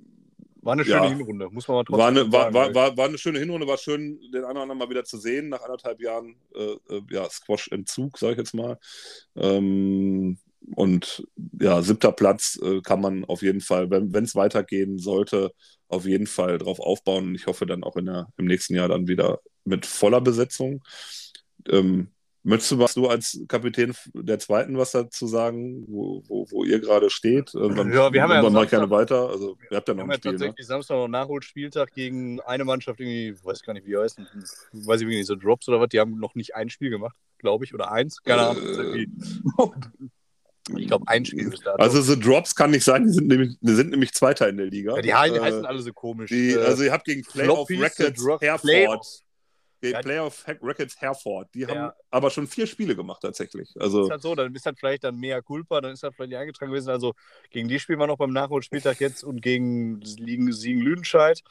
[0.62, 1.08] War eine schöne Ja.
[1.08, 2.54] Hinrunde, muss man mal trotzdem war, eine, war, sagen.
[2.54, 5.18] war, war, war eine schöne Hinrunde, war schön, den einen oder anderen mal wieder zu
[5.18, 8.78] sehen, nach anderthalb Jahren äh, äh, ja, Squash-Entzug, sage ich jetzt mal.
[9.36, 10.38] Ähm,
[10.76, 11.26] und
[11.60, 15.52] ja, siebter Platz äh, kann man auf jeden Fall, wenn es weitergehen sollte,
[15.88, 17.28] auf jeden Fall drauf aufbauen.
[17.28, 20.82] Und ich hoffe dann auch in der, im nächsten Jahr dann wieder mit voller Besetzung.
[21.68, 22.12] Ähm,
[22.44, 26.80] möchtest du was du als Kapitän der zweiten was dazu sagen, wo, wo, wo ihr
[26.80, 27.54] gerade steht?
[27.54, 29.28] Dann, Ja, wir haben ja dann gerne Samstag- weiter.
[29.28, 30.32] Also ihr habt ja Wir noch haben ein ja Spiel.
[30.32, 30.38] Ne?
[30.38, 34.26] tatsächlich Samstag noch Nachholspieltag gegen eine Mannschaft, irgendwie, weiß gar nicht, wie die heißen,
[34.72, 37.64] weiß ich nicht, so Drops oder was, die haben noch nicht ein Spiel gemacht, glaube
[37.64, 38.62] ich, oder eins, keine Ahnung.
[38.96, 39.06] Äh,
[40.78, 41.82] Ich glaube, ein Spiel bis dato.
[41.82, 44.66] Also The Drops kann nicht sein, die sind nämlich, die sind nämlich Zweiter in der
[44.66, 44.94] Liga.
[44.94, 46.30] ja, die heißen, Äh, alle so komisch.
[46.30, 48.62] die, Äh, also ihr habt gegen Playoff Records Herford.
[48.62, 49.06] Playoff.
[49.82, 51.48] Die Ja, Playoff Records Herford.
[51.54, 51.94] Die haben Ja.
[52.10, 53.74] aber schon vier Spiele gemacht tatsächlich.
[53.74, 56.30] ist Also halt so, dann ist halt vielleicht dann mehr Culpa, dann ist halt vielleicht
[56.30, 56.90] nicht eingetragen gewesen.
[56.90, 57.14] Also
[57.50, 61.42] gegen die spielen wir noch beim Nachholspieltag jetzt und gegen Siegen, Siegen Lüdenscheid.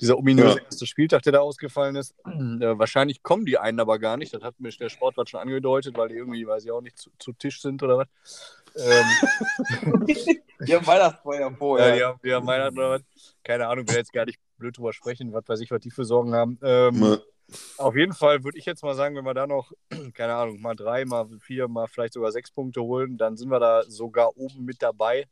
[0.00, 0.64] Dieser ominöse Ja.
[0.64, 2.14] erste Spieltag, der da ausgefallen ist.
[2.24, 4.32] Äh, wahrscheinlich kommen die einen aber gar nicht.
[4.32, 7.10] Das hat mir der Sportwart schon angedeutet, weil die irgendwie, weiß ich auch nicht, zu,
[7.18, 8.06] zu Tisch sind oder was.
[8.76, 9.04] Ähm,
[10.66, 11.96] Die haben Weihnachtsfeuer ja, vorher.
[11.96, 13.02] die haben, die haben Weihnachten oder was.
[13.42, 16.04] Keine Ahnung, will jetzt gar nicht blöd drüber sprechen, was weiß ich, was die für
[16.04, 16.56] Sorgen haben.
[16.62, 17.18] Ähm,
[17.76, 19.72] auf jeden Fall würde ich jetzt mal sagen, wenn wir da noch,
[20.14, 23.60] keine Ahnung, mal drei, mal vier, mal vielleicht sogar sechs Punkte holen, dann sind wir
[23.60, 25.26] da sogar oben mit dabei,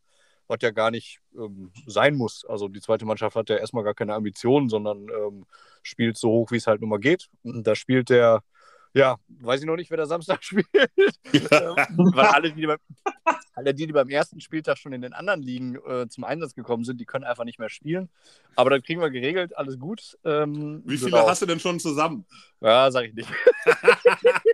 [0.46, 2.44] was ja gar nicht ähm, sein muss.
[2.44, 5.46] Also die zweite Mannschaft hat ja erstmal gar keine Ambitionen, sondern ähm,
[5.82, 7.28] spielt so hoch, wie es halt nun mal geht.
[7.42, 8.42] Da spielt der,
[8.92, 10.66] ja, weiß ich noch nicht, wer da Samstag spielt.
[10.74, 11.76] Ähm,
[12.14, 12.78] Weil alle die, beim,
[13.54, 16.84] alle, die, die beim ersten Spieltag schon in den anderen Ligen äh, zum Einsatz gekommen
[16.84, 18.08] sind, die können einfach nicht mehr spielen.
[18.56, 20.18] Aber dann kriegen wir geregelt, alles gut.
[20.24, 21.28] Ähm, wie viele genau.
[21.28, 22.26] hast du denn schon zusammen?
[22.60, 23.28] Ja, sag ich nicht.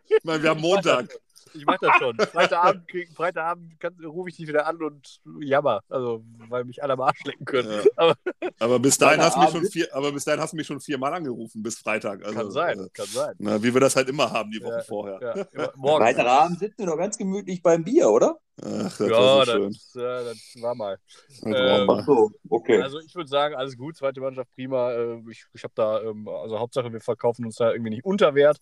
[0.08, 1.08] Ich meine, wir haben Montag.
[1.54, 2.16] Ich mach das schon.
[2.18, 5.80] Freitagabend, krieg- Freitagabend kann- rufe ich dich wieder an und jammer.
[5.88, 7.70] Also, weil mich alle am Arsch lecken können.
[7.70, 7.82] Ja.
[7.96, 8.14] Aber
[8.58, 10.80] Aber bis dahin hast du mich schon vier, aber bis dahin hast du mich schon
[10.80, 12.24] viermal angerufen bis Freitag.
[12.24, 13.34] Also, kann sein, äh, kann sein.
[13.38, 15.46] na, wie wir das halt immer haben die Woche Ja, vorher.
[15.54, 15.96] Ja, immer.
[15.98, 18.38] Freitagabend sitzen wir doch ganz gemütlich beim Bier, oder?
[18.62, 19.72] Ach, das ja, war so schön.
[19.72, 20.98] das, äh, das war mal.
[21.42, 22.04] Das war mal.
[22.06, 22.80] so, okay.
[22.80, 24.92] Also ich würde sagen, alles gut, zweite Mannschaft prima.
[24.92, 28.34] Äh, Ich, ich habe da, ähm, also Hauptsache wir verkaufen uns da irgendwie nicht unter
[28.34, 28.58] Wert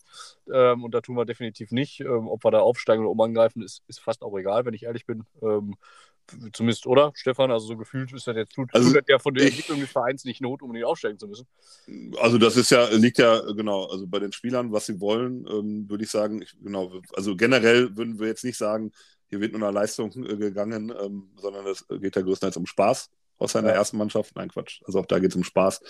[0.51, 2.01] ähm, und da tun wir definitiv nicht.
[2.01, 5.05] Ähm, Ob wir da aufsteigen oder umangreifen, ist, ist fast auch egal, wenn ich ehrlich
[5.05, 5.23] bin.
[5.41, 5.75] Ähm,
[6.53, 7.51] Zumindest, oder, Stefan?
[7.51, 9.91] Also so gefühlt ist das jetzt tut, Also tut ja von der ich- Entwicklung des
[9.91, 11.45] Vereins nicht Not, unbedingt aufsteigen zu müssen.
[12.19, 15.87] Also das ist ja, liegt ja, genau, also bei den Spielern, was sie wollen, ähm,
[15.87, 18.91] würde ich sagen, ich, genau, also generell würden wir jetzt nicht sagen,
[19.29, 23.09] hier wird nur nach Leistung äh, gegangen, ähm, sondern es geht ja größtenteils um Spaß
[23.37, 23.75] aus seiner Ja.
[23.75, 24.35] ersten Mannschaft.
[24.35, 24.81] Nein, Quatsch.
[24.85, 25.81] Also auch da geht es um Spaß.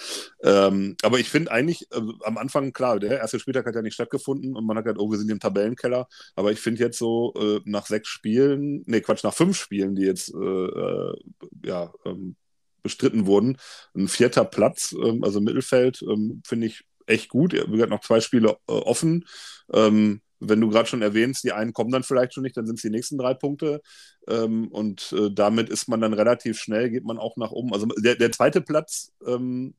[0.43, 3.93] Ähm, aber ich finde eigentlich äh, am Anfang, klar, der erste Spieltag hat ja nicht
[3.93, 6.07] stattgefunden und man hat gesagt, oh, wir sind im Tabellenkeller.
[6.35, 10.03] Aber ich finde jetzt so äh, nach sechs Spielen, nee, Quatsch, nach fünf Spielen, die
[10.03, 11.15] jetzt äh, äh,
[11.63, 12.35] ja, ähm,
[12.81, 13.57] bestritten wurden,
[13.95, 17.53] ein vierter Platz, ähm, also Mittelfeld, ähm, finde ich echt gut.
[17.53, 19.25] Wie gesagt, noch zwei Spiele äh, offen.
[19.71, 22.75] Ähm, wenn du gerade schon erwähnst, die einen kommen dann vielleicht schon nicht, dann sind
[22.75, 23.81] es die nächsten drei Punkte.
[24.27, 27.73] Ähm, und äh, damit ist man dann relativ schnell, geht man auch nach oben.
[27.73, 29.75] Also der, der zweite Platz, ähm,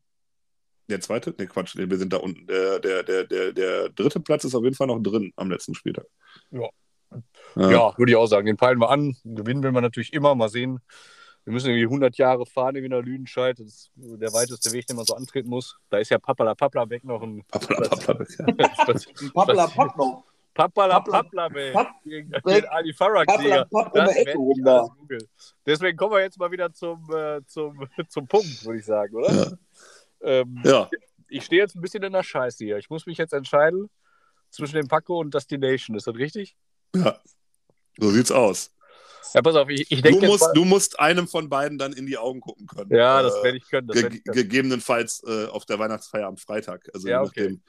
[0.88, 2.46] der zweite, ne Quatsch, wir sind da unten.
[2.46, 5.74] Der, der, der, der, der dritte Platz ist auf jeden Fall noch drin am letzten
[5.74, 6.07] Spieltag.
[6.50, 6.68] Ja.
[7.57, 8.46] Ja, ja würde ich auch sagen.
[8.46, 9.16] Den peilen wir an.
[9.24, 10.34] Gewinnen will man natürlich immer.
[10.34, 10.80] Mal sehen.
[11.44, 13.59] Wir müssen irgendwie 100 Jahre fahren, irgendwie nach Lüdenscheid.
[13.59, 15.76] Das ist der weiteste Weg, den man so antreten muss.
[15.90, 17.44] Da ist ja Papala Papla weg noch ein.
[17.48, 19.32] Papala Papla weg.
[19.32, 20.24] Papala Papla.
[20.57, 21.76] Papala Papla weg.
[22.02, 22.34] Gegen
[22.70, 23.68] Ali Farag-Sieger.
[25.66, 29.32] Deswegen kommen wir jetzt mal wieder zum, äh, zum, zum Punkt, würde ich sagen, oder?
[29.32, 29.52] Ja.
[30.22, 30.88] Ähm, ja.
[31.28, 32.78] Ich stehe jetzt ein bisschen in der Scheiße hier.
[32.78, 33.90] Ich muss mich jetzt entscheiden
[34.50, 35.96] zwischen dem Paco und Destination.
[35.96, 36.57] Ist das richtig?
[36.94, 37.20] Ja,
[37.98, 38.70] so sieht's aus.
[39.34, 40.20] Ja, pass auf, ich, ich denke.
[40.20, 42.90] Du musst, du musst einem von beiden dann in die Augen gucken können.
[42.90, 43.88] Ja, das werde ich können.
[43.88, 44.36] Ge ich können.
[44.36, 46.88] Gegebenenfalls äh, auf der Weihnachtsfeier am Freitag.
[46.94, 47.26] Also ja, okay.
[47.26, 47.62] nachdem,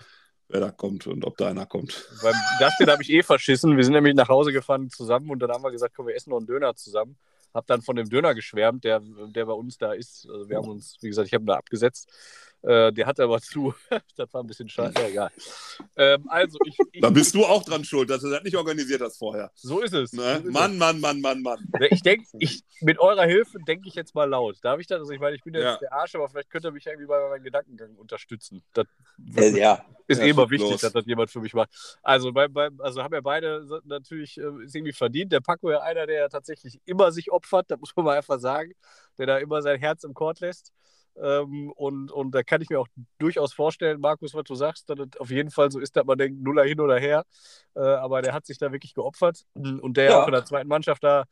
[0.49, 2.09] wer da kommt und ob da einer kommt.
[2.21, 3.75] Beim Dustin habe ich eh verschissen.
[3.77, 6.29] Wir sind nämlich nach Hause gefahren zusammen und dann haben wir gesagt, komm, wir essen
[6.31, 7.17] noch einen Döner zusammen.
[7.53, 10.27] Hab dann von dem Döner geschwärmt, der, der bei uns da ist.
[10.29, 12.07] Also wir haben uns, wie gesagt, ich habe ihn da abgesetzt.
[12.61, 13.73] Äh, der hatte aber zu.
[14.15, 14.93] das war ein bisschen schade.
[14.99, 15.31] Ja, egal.
[15.95, 19.01] Ähm, also ich, ich, da bist du auch dran schuld, dass du das nicht organisiert
[19.01, 19.51] hast vorher.
[19.55, 20.11] So ist es.
[20.13, 20.39] Ne?
[20.43, 20.77] So ist Mann, es.
[20.77, 21.59] Mann, Mann, Mann, Mann.
[21.89, 24.57] Ich denke, ich, mit eurer Hilfe denke ich jetzt mal laut.
[24.61, 24.99] Darf ich das?
[24.99, 25.77] Also ich meine, ich bin jetzt Ja.
[25.77, 28.61] der Arsch, aber vielleicht könnt ihr mich irgendwie bei meinem Gedankengang unterstützen.
[28.73, 28.85] Das
[29.35, 29.83] Äh, ja.
[30.07, 30.81] Ist Ja, eh immer wichtig, los.
[30.81, 31.69] dass das jemand für mich macht.
[32.01, 35.31] Also, bei, bei, also haben ja beide natürlich äh, ist irgendwie verdient.
[35.31, 38.39] Der Paco ja einer, der ja tatsächlich immer sich opfert, da muss man mal einfach
[38.39, 38.73] sagen,
[39.17, 40.71] der da immer sein Herz im Kord lässt.
[41.19, 42.87] Ähm, und, und da kann ich mir auch
[43.17, 46.17] durchaus vorstellen, Markus, was du sagst, dass es auf jeden Fall so ist, dass man
[46.17, 47.25] denkt, Nuller hin oder her.
[47.75, 49.45] Äh, aber der hat sich da wirklich geopfert.
[49.55, 50.23] Und der ja Ja.
[50.23, 51.25] auch in der zweiten Mannschaft da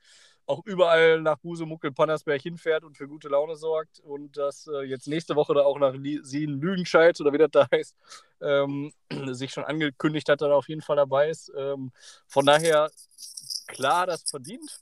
[0.47, 5.07] auch überall nach Busemuckel, Pannersberg hinfährt und für gute Laune sorgt und das äh, jetzt
[5.07, 7.95] nächste Woche da auch nach Sien Lüdenscheid oder wie das da heißt,
[8.41, 8.91] ähm,
[9.33, 11.51] sich schon angekündigt hat, dass er auf jeden Fall dabei ist.
[11.57, 11.91] Ähm,
[12.27, 12.91] von daher
[13.67, 14.81] klar das verdient.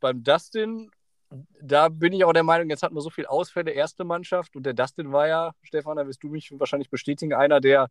[0.00, 0.90] Beim Dustin,
[1.60, 4.64] da bin ich auch der Meinung, jetzt hatten wir so viel Ausfälle, erste Mannschaft und
[4.64, 7.88] der Dustin war ja, Stefan, da wirst du mich wahrscheinlich bestätigen, einer, der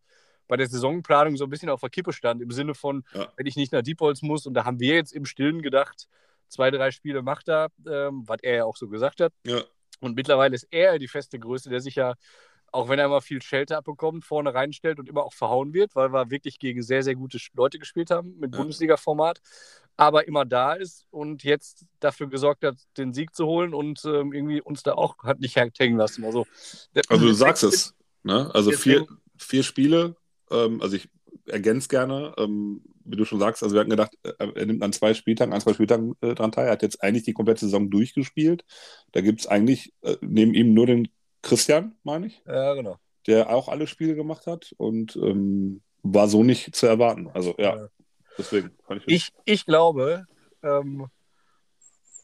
[0.47, 3.28] bei der Saisonplanung so ein bisschen auf der Kippe stand, im Sinne von, Ja.
[3.36, 6.07] wenn ich nicht nach Diepholz muss und da haben wir jetzt im Stillen gedacht,
[6.48, 9.34] zwei, drei Spiele macht er, ähm, was er ja auch so gesagt hat.
[9.46, 9.62] Ja.
[10.00, 12.16] Und mittlerweile ist er die feste Größe, der sich ja,
[12.72, 16.12] auch wenn er immer viel Schelte abbekommt, vorne reinstellt und immer auch verhauen wird, weil
[16.12, 18.60] wir wirklich gegen sehr, sehr gute Leute gespielt haben mit Ja.
[18.60, 19.39] Bundesliga-Format,
[19.98, 24.34] aber immer da ist und jetzt dafür gesorgt hat, den Sieg zu holen und ähm,
[24.34, 26.26] irgendwie uns da auch hat nicht hängen lassen.
[26.26, 26.46] Also,
[27.08, 27.96] Also du sagst es.
[28.24, 28.52] Ne?
[28.54, 29.06] Also vier,
[29.38, 30.16] vier Spiele,
[30.52, 31.08] ähm, also ich
[31.46, 34.91] ergänze gerne, ähm, wie du schon sagst, also wir hatten gedacht, äh, er nimmt an
[34.93, 36.66] zwei Spieltagen, an zwei Spieltagen äh, dran teil.
[36.66, 38.66] Er hat jetzt eigentlich die komplette Saison durchgespielt.
[39.12, 41.08] Da gibt es eigentlich äh, neben ihm nur den
[41.41, 42.97] Christian, meine ich, Ja, genau.
[43.28, 47.30] der auch alle Spiele gemacht hat und ähm, war so nicht zu erwarten.
[47.34, 47.88] Also ja, Ja.
[48.38, 48.72] deswegen.
[48.88, 50.26] Kann ich, Ich, ich glaube,
[50.64, 51.08] ähm,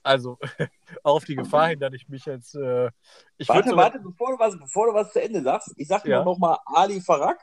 [0.04, 0.40] also
[1.04, 2.56] auf die Gefahr hin, dass ich mich jetzt.
[2.56, 2.90] Äh,
[3.38, 6.18] ich Warte, warte, bevor du, was, bevor du was zu Ende sagst, ich sag Ja.
[6.18, 7.38] nur noch mal Ali Farag.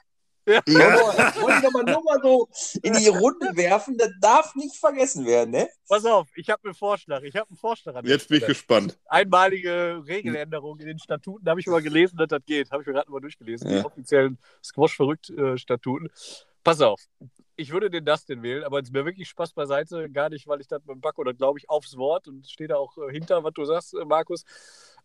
[0.49, 0.63] Ja.
[0.67, 0.95] Ja.
[1.43, 2.49] Wollte ich doch mal nur mal so
[2.83, 5.69] in die Runde werfen, das darf nicht vergessen werden, ne?
[5.89, 7.23] Pass auf, ich habe einen Vorschlag.
[7.23, 8.99] Ich habe einen Vorschlag an Jetzt bin ich gespannt.
[9.07, 12.71] Einmalige Regeländerung in den Statuten, da habe ich mal gelesen, dass das geht.
[12.71, 13.81] Habe ich mir gerade mal durchgelesen, Ja.
[13.81, 16.09] die offiziellen Squash-Verrückt-Statuten.
[16.65, 17.01] Pass auf,
[17.57, 20.69] ich würde den Dustin wählen, aber jetzt mir wirklich Spaß beiseite, gar nicht, weil ich
[20.69, 23.43] das mit dem Paco, oder glaube ich, aufs Wort und stehe da auch äh, hinter,
[23.45, 24.45] was du sagst, äh, Markus.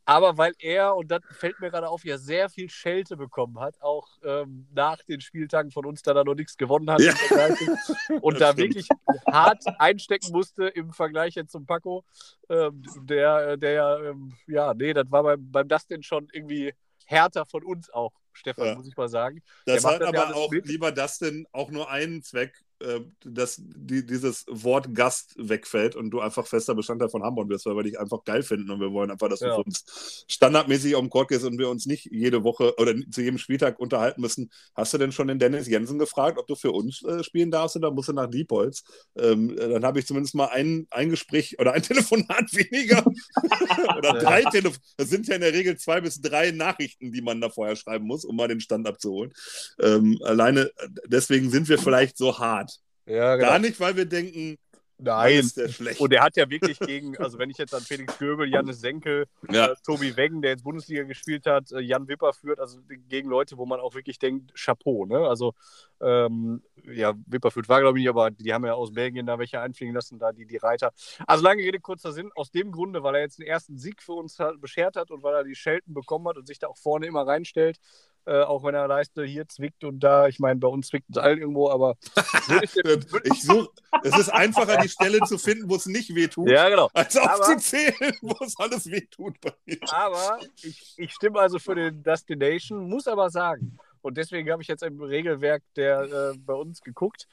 [0.05, 3.81] Aber weil er, und das fällt mir gerade auf, ja sehr viel Schelte bekommen hat,
[3.81, 6.99] auch ähm, nach den Spieltagen von uns, da er noch nichts gewonnen hat.
[6.99, 7.13] Ja.
[8.21, 8.57] und da stimmt.
[8.57, 8.87] wirklich
[9.31, 12.03] hart einstecken musste im Vergleich jetzt zum Paco,
[12.49, 16.73] ähm, der, der ja, ähm, ja, nee, das war beim, beim Dustin schon irgendwie
[17.05, 18.75] härter von uns auch, Stefan, Ja.
[18.75, 19.41] muss ich mal sagen.
[19.65, 20.67] Das hat ja aber alles auch, mit.
[20.67, 26.19] lieber Dustin, auch nur einen Zweck, äh, dass die, dieses Wort Gast wegfällt und du
[26.19, 29.09] einfach fester Bestandteil von Hamburg wirst, weil wir dich einfach geil finden und wir wollen
[29.11, 29.55] einfach, dass du Ja.
[29.55, 33.21] für uns standardmäßig auf dem Court gehst und wir uns nicht jede Woche oder zu
[33.21, 34.51] jedem Spieltag unterhalten müssen.
[34.75, 37.75] Hast du denn schon den Dennis Jensen gefragt, ob du für uns äh, spielen darfst
[37.77, 38.83] oder musst du nach Diepholz?
[39.17, 41.83] Ähm, äh, dann habe ich zumindest mal ein, ein Gespräch oder ein
[42.27, 43.05] Telefonat weniger
[43.97, 44.81] oder drei Telefon.
[44.97, 48.05] Das sind ja in der Regel zwei bis drei Nachrichten, die man da vorher schreiben
[48.07, 49.33] muss, um mal den Stand abzuholen.
[49.79, 50.71] Ähm, alleine
[51.05, 52.79] deswegen sind wir vielleicht so hart.
[53.05, 54.57] Ja, Gar nicht, weil wir denken,
[55.03, 55.39] Nein.
[55.39, 55.99] ist der schlecht.
[55.99, 59.25] Und er hat ja wirklich gegen, also wenn ich jetzt an Felix Göbel, Janis Senkel,
[59.49, 63.29] ja, äh, Tobi Weggen, der jetzt Bundesliga gespielt hat, äh, Jan Wipper führt, also gegen
[63.29, 65.17] Leute, wo man auch wirklich denkt, Chapeau, ne?
[65.27, 65.53] Also,
[66.01, 69.39] ähm, ja, Wipper führt war, glaube ich, nicht, aber die haben ja aus Belgien da
[69.39, 70.91] welche einfliegen lassen, da die, die Reiter.
[71.27, 74.13] Also lange Rede, kurzer Sinn, aus dem Grunde, weil er jetzt den ersten Sieg für
[74.13, 77.07] uns beschert hat und weil er die Schelten bekommen hat und sich da auch vorne
[77.07, 77.79] immer reinstellt,
[78.25, 81.17] Äh, auch wenn er Leiste hier zwickt und da, ich meine, bei uns zwickt es
[81.17, 81.97] allen irgendwo, aber
[82.61, 83.67] ich such,
[84.01, 86.89] es ist einfacher, die Stelle zu finden, wo es nicht wehtut, ja, genau.
[86.93, 89.77] als aufzuzählen, wo es alles wehtut bei mir.
[89.91, 94.69] Aber ich, ich stimme also für den Destination, muss aber sagen, und deswegen habe ich
[94.69, 97.27] jetzt im Regelwerk der äh, bei uns geguckt,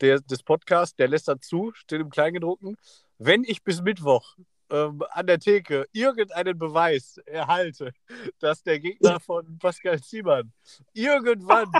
[0.00, 2.76] der, des Podcasts, der lässt dazu, steht im Kleingedruckten,
[3.18, 4.36] wenn ich bis Mittwoch
[4.70, 7.92] ähm, an der Theke irgendeinen Beweis erhalte,
[8.38, 10.52] dass der Gegner von Pascal Ziemann
[10.92, 11.70] irgendwann,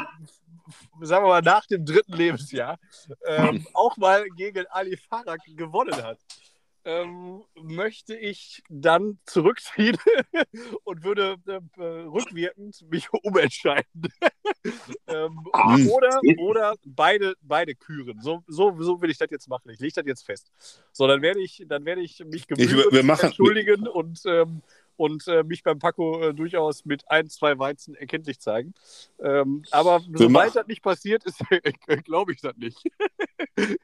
[1.00, 2.78] sagen wir mal nach dem dritten Lebensjahr,
[3.26, 6.18] ähm, auch mal gegen Ali Farag gewonnen hat,
[6.84, 9.96] ähm, möchte ich dann zurückziehen
[10.84, 14.08] und würde äh, rückwirkend mich umentscheiden.
[15.06, 18.20] ähm, oder, oder beide, beide küren.
[18.20, 19.70] So, so, so will ich das jetzt machen.
[19.70, 20.50] Ich lege das jetzt fest.
[20.92, 24.62] So, dann werde ich, dann werde ich mich gebührend entschuldigen und ähm,
[25.00, 28.74] und äh, mich beim Paco äh, durchaus mit ein, zwei Weizen erkenntlich zeigen.
[29.18, 31.38] Ähm, aber sobald das nicht passiert ist,
[32.04, 32.78] glaube ich das nicht.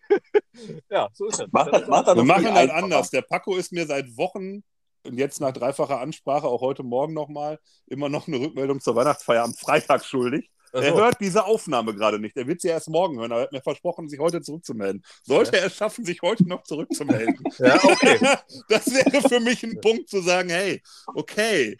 [0.90, 1.48] ja, so ist das.
[1.52, 3.08] Mach, das mach wir machen das anders.
[3.08, 4.62] Der Paco ist mir seit Wochen
[5.04, 9.42] und jetzt nach dreifacher Ansprache, auch heute Morgen nochmal, immer noch eine Rückmeldung zur Weihnachtsfeier
[9.42, 10.50] am Freitag schuldig.
[10.82, 12.36] Er hört diese Aufnahme gerade nicht.
[12.36, 13.30] Er wird sie erst morgen hören.
[13.30, 15.02] Er hat mir versprochen, sich heute zurückzumelden.
[15.22, 15.62] Sollte ja.
[15.62, 17.38] er es schaffen, sich heute noch zurückzumelden.
[17.58, 18.18] ja, okay.
[18.68, 20.82] Das wäre für mich ein Punkt zu sagen, hey,
[21.14, 21.76] okay,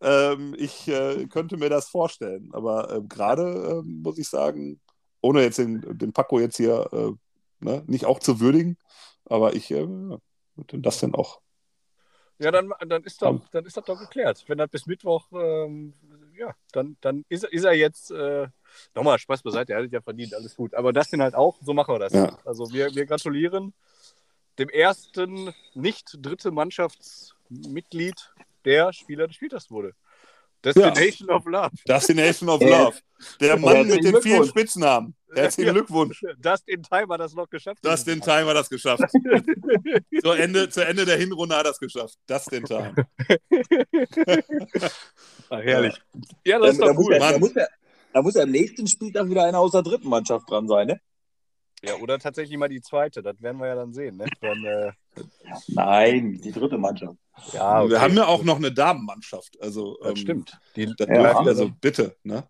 [0.00, 2.50] ähm, ich äh, könnte mir das vorstellen.
[2.52, 4.80] Aber äh, gerade äh, muss ich sagen,
[5.20, 7.12] ohne jetzt den, den Paco jetzt hier äh,
[7.64, 8.76] ne, nicht auch zu würdigen,
[9.26, 10.18] aber ich äh, würde
[10.78, 11.40] das dann auch
[12.42, 14.44] ja, dann, dann, ist doch, dann ist das doch geklärt.
[14.46, 15.92] Wenn das bis Mittwoch, ähm,
[16.40, 18.48] ja, dann, dann ist, ist er jetzt, äh,
[18.94, 20.74] nochmal Spaß beiseite, er hat ja verdient, alles gut.
[20.74, 22.14] Aber das denn halt auch, so machen wir das.
[22.14, 22.38] Ja.
[22.46, 23.74] Also wir, wir gratulieren
[24.58, 28.32] dem ersten nicht dritte Mannschaftsmitglied,
[28.64, 29.94] der Spieler des Spieltags wurde.
[30.64, 31.34] Destination ja.
[31.34, 31.70] of Love.
[31.86, 32.96] Destination of Love.
[33.40, 35.14] Der Mann mit den vielen Spitznamen.
[35.32, 35.72] Herzlichen ja.
[35.72, 36.22] Glückwunsch.
[36.44, 37.78] Just in Time hat das noch geschafft.
[37.84, 39.02] Just in Time hat das geschafft.
[40.22, 42.16] zu, Ende, zu Ende der Hinrunde hat das geschafft.
[42.28, 42.94] Just in Time.
[45.50, 46.00] Ach, herrlich.
[46.44, 47.18] Ja, das ist da, doch cool.
[47.18, 47.66] Da muss, ja,
[48.12, 51.00] da muss ja am nächsten Spieltag wieder einer aus der dritten Mannschaft dran sein, ne?
[51.82, 53.22] Ja, oder tatsächlich mal die zweite.
[53.22, 54.26] Das werden wir ja dann sehen, ne?
[54.40, 54.92] Dann, äh...
[55.68, 57.16] Nein, die dritte Mannschaft.
[57.52, 57.90] Ja, okay.
[57.90, 59.60] Wir haben ja auch noch eine Damenmannschaft.
[59.60, 60.58] Also, das ähm, stimmt.
[60.76, 62.46] Die, das ja, also bitte, ne?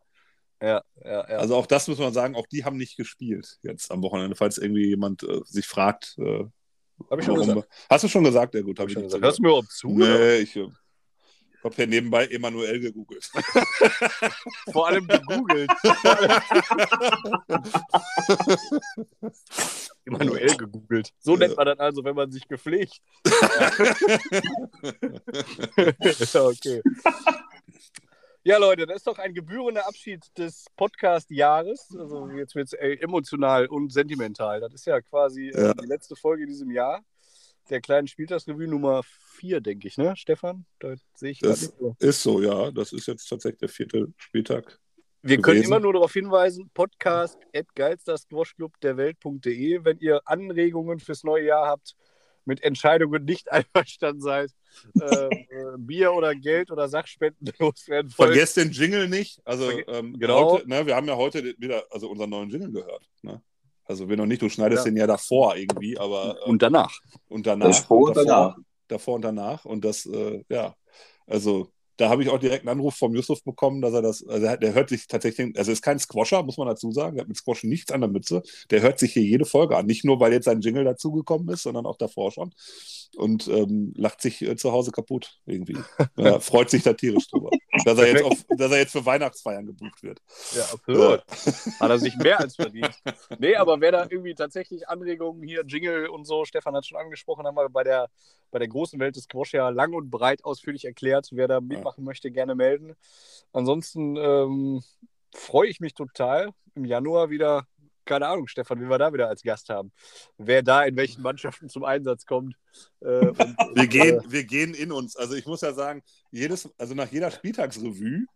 [0.63, 1.37] Ja, ja, ja.
[1.39, 4.59] Also auch das muss man sagen, auch die haben nicht gespielt jetzt am Wochenende, falls
[4.59, 6.17] irgendwie jemand äh, sich fragt.
[6.19, 6.45] Äh,
[7.11, 7.69] Hab ich schon gesagt.
[7.89, 8.55] Hast du schon gesagt?
[8.55, 9.25] Ja gut, habe ich, schon gesagt.
[9.25, 9.89] Hörst du mir überhaupt zu?
[9.89, 10.73] Nee, oder?
[11.61, 13.25] Ich habe ja nebenbei Emanuel gegoogelt.
[14.73, 15.71] Vor allem gegoogelt.
[20.07, 21.13] Emanuel gegoogelt.
[21.19, 23.03] So nennt man das also, wenn man sich gepflegt.
[26.35, 26.83] okay.
[28.43, 31.95] Ja, Leute, das ist doch ein gebührender Abschied des Podcast-Jahres.
[31.99, 34.61] Also jetzt wird es emotional und sentimental.
[34.61, 35.75] Das ist ja quasi äh, ja.
[35.75, 37.05] die letzte Folge in diesem Jahr
[37.71, 39.03] der kleinen Spieltagsrevue Nummer
[39.37, 40.67] 4, denke ich, ne, Stefan?
[40.79, 41.97] Da sehe ich das so.
[41.99, 42.71] ist so, ja.
[42.71, 44.79] Das ist jetzt tatsächlich der vierte Spieltag.
[45.23, 45.43] Wir gewesen.
[45.43, 51.95] können immer nur darauf hinweisen, podcast at geilstersquashclubderwelt.de, wenn ihr Anregungen fürs neue Jahr habt,
[52.47, 54.51] mit Entscheidungen nicht einverstanden seid,
[55.01, 55.29] äh,
[55.79, 58.31] Bier oder Geld oder Sachspenden loswerden wollt.
[58.31, 59.41] Vergesst den Jingle nicht.
[59.45, 60.53] Also ähm, genau.
[60.53, 63.09] Heute, ne, wir haben ja heute wieder also unseren neuen Jingle gehört.
[63.23, 63.43] Ne?
[63.91, 64.91] Also wir noch nicht, du schneidest ja.
[64.93, 66.37] den ja davor irgendwie, aber.
[66.45, 67.01] Ähm, und danach.
[67.29, 67.67] Und danach.
[67.67, 68.57] Davor und, davor, danach.
[68.87, 69.65] Davor und danach.
[69.65, 70.77] Und das, äh, ja,
[71.27, 74.57] also da habe ich auch direkt einen Anruf vom Yusuf bekommen, dass er das, also
[74.57, 77.37] der hört sich tatsächlich, also ist kein Squasher, muss man dazu sagen, der hat mit
[77.37, 78.43] Squash nichts an der Mütze.
[78.71, 79.85] Der hört sich hier jede Folge an.
[79.85, 82.55] Nicht nur, weil jetzt sein Jingle dazugekommen ist, sondern auch davor schon.
[83.17, 85.77] Und ähm, lacht sich äh, zu Hause kaputt irgendwie.
[86.17, 87.51] ja, freut sich da tierisch drüber.
[87.85, 90.21] dass, er jetzt auf, dass er jetzt für Weihnachtsfeiern gebucht wird.
[90.57, 91.23] Ja, absolut.
[91.45, 91.81] Ja.
[91.81, 92.95] Hat er sich mehr als verdient.
[93.39, 97.47] Nee, aber wer da irgendwie tatsächlich Anregungen hier, Jingle und so, Stefan hat schon angesprochen,
[97.47, 98.09] haben wir bei der,
[98.51, 101.29] bei der großen Welt des Squash ja lang und breit ausführlich erklärt.
[101.33, 102.95] Wer da mitmachen machen möchte, gerne melden.
[103.53, 104.83] Ansonsten ähm,
[105.35, 107.67] freue ich mich total, im Januar wieder,
[108.05, 109.93] keine Ahnung, Stefan, wie wir da wieder als Gast haben.
[110.39, 112.55] Wer da in welchen Mannschaften zum Einsatz kommt.
[113.01, 113.39] Äh, und,
[113.75, 115.17] wir, gehen, äh, wir gehen in uns.
[115.17, 118.27] Also ich muss ja sagen, jedes, also nach jeder Spieltagsrevue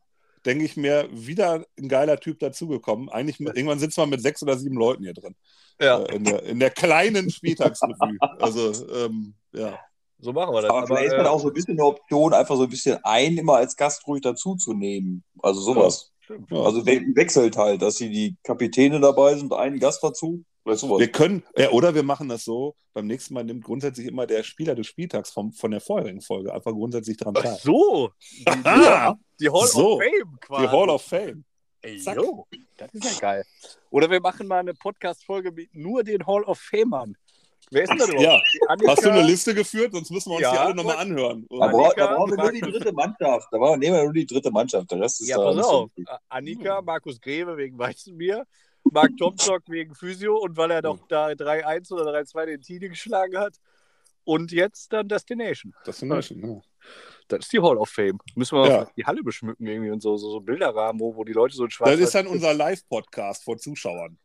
[0.45, 3.09] denke ich mir, wieder ein geiler Typ dazugekommen.
[3.09, 5.35] Eigentlich, irgendwann sitzen wir mit sechs oder sieben Leuten hier drin.
[5.81, 6.03] Ja.
[6.03, 8.19] Äh, in, der, in der kleinen Spieltagsrevue.
[8.21, 9.79] Also, ähm, ja.
[10.25, 10.71] So machen wir das.
[10.71, 12.71] Aber, aber vielleicht ist dann äh, auch so ein bisschen eine Option, einfach so ein
[12.71, 15.23] bisschen einen immer als Gast ruhig dazuzunehmen.
[15.43, 16.13] Also sowas.
[16.31, 20.43] Ja, also wechselt halt, dass sie die Kapitäne dabei sind, einen Gast dazu.
[20.65, 20.99] Oder, sowas.
[20.99, 24.43] Wir können, ja, oder wir machen das so, beim nächsten Mal nimmt grundsätzlich immer der
[24.43, 27.53] Spieler des Spieltags vom, von der vorherigen Folge einfach grundsätzlich dran teil.
[27.55, 28.11] Ach so!
[28.65, 29.15] ja.
[29.39, 30.63] Die Hall So, of Fame quasi.
[30.63, 31.45] Die Hall of Fame.
[31.83, 32.17] Ey, Zack.
[32.17, 32.47] yo,
[32.79, 33.45] das ist ja geil.
[33.91, 37.15] Oder wir machen mal eine Podcast-Folge mit nur den Hall of Famern.
[37.71, 38.23] Wer ist denn da überhaupt?
[38.23, 38.89] Ja.
[38.89, 39.93] Hast du eine Liste geführt?
[39.93, 41.47] Sonst müssen wir uns Ja, die alle nochmal anhören.
[41.51, 43.49] Da, bra Annika, da brauchen wir nur die dritte Mannschaft.
[43.51, 44.91] Da brauchen- nehmen wir nur die dritte Mannschaft.
[44.91, 45.91] Der Rest ist Ja, da pass auf.
[46.29, 48.45] Annika, Markus Greve wegen Weizenbier,
[48.85, 53.39] Marc Tomzok wegen Physio und weil er doch da 3-1 oder 3-2 den Tide geschlagen
[53.39, 53.57] hat.
[54.27, 55.75] Und jetzt dann Destination.
[56.03, 56.61] Menschen, ja.
[57.29, 58.19] Das ist die Hall of Fame.
[58.35, 58.87] Müssen wir Ja.
[58.97, 61.71] die Halle beschmücken irgendwie und so, so, so Bilderrahmen, wo, wo die Leute so in
[61.71, 64.19] schwarz Das ist dann unser Live-Podcast vor Zuschauern.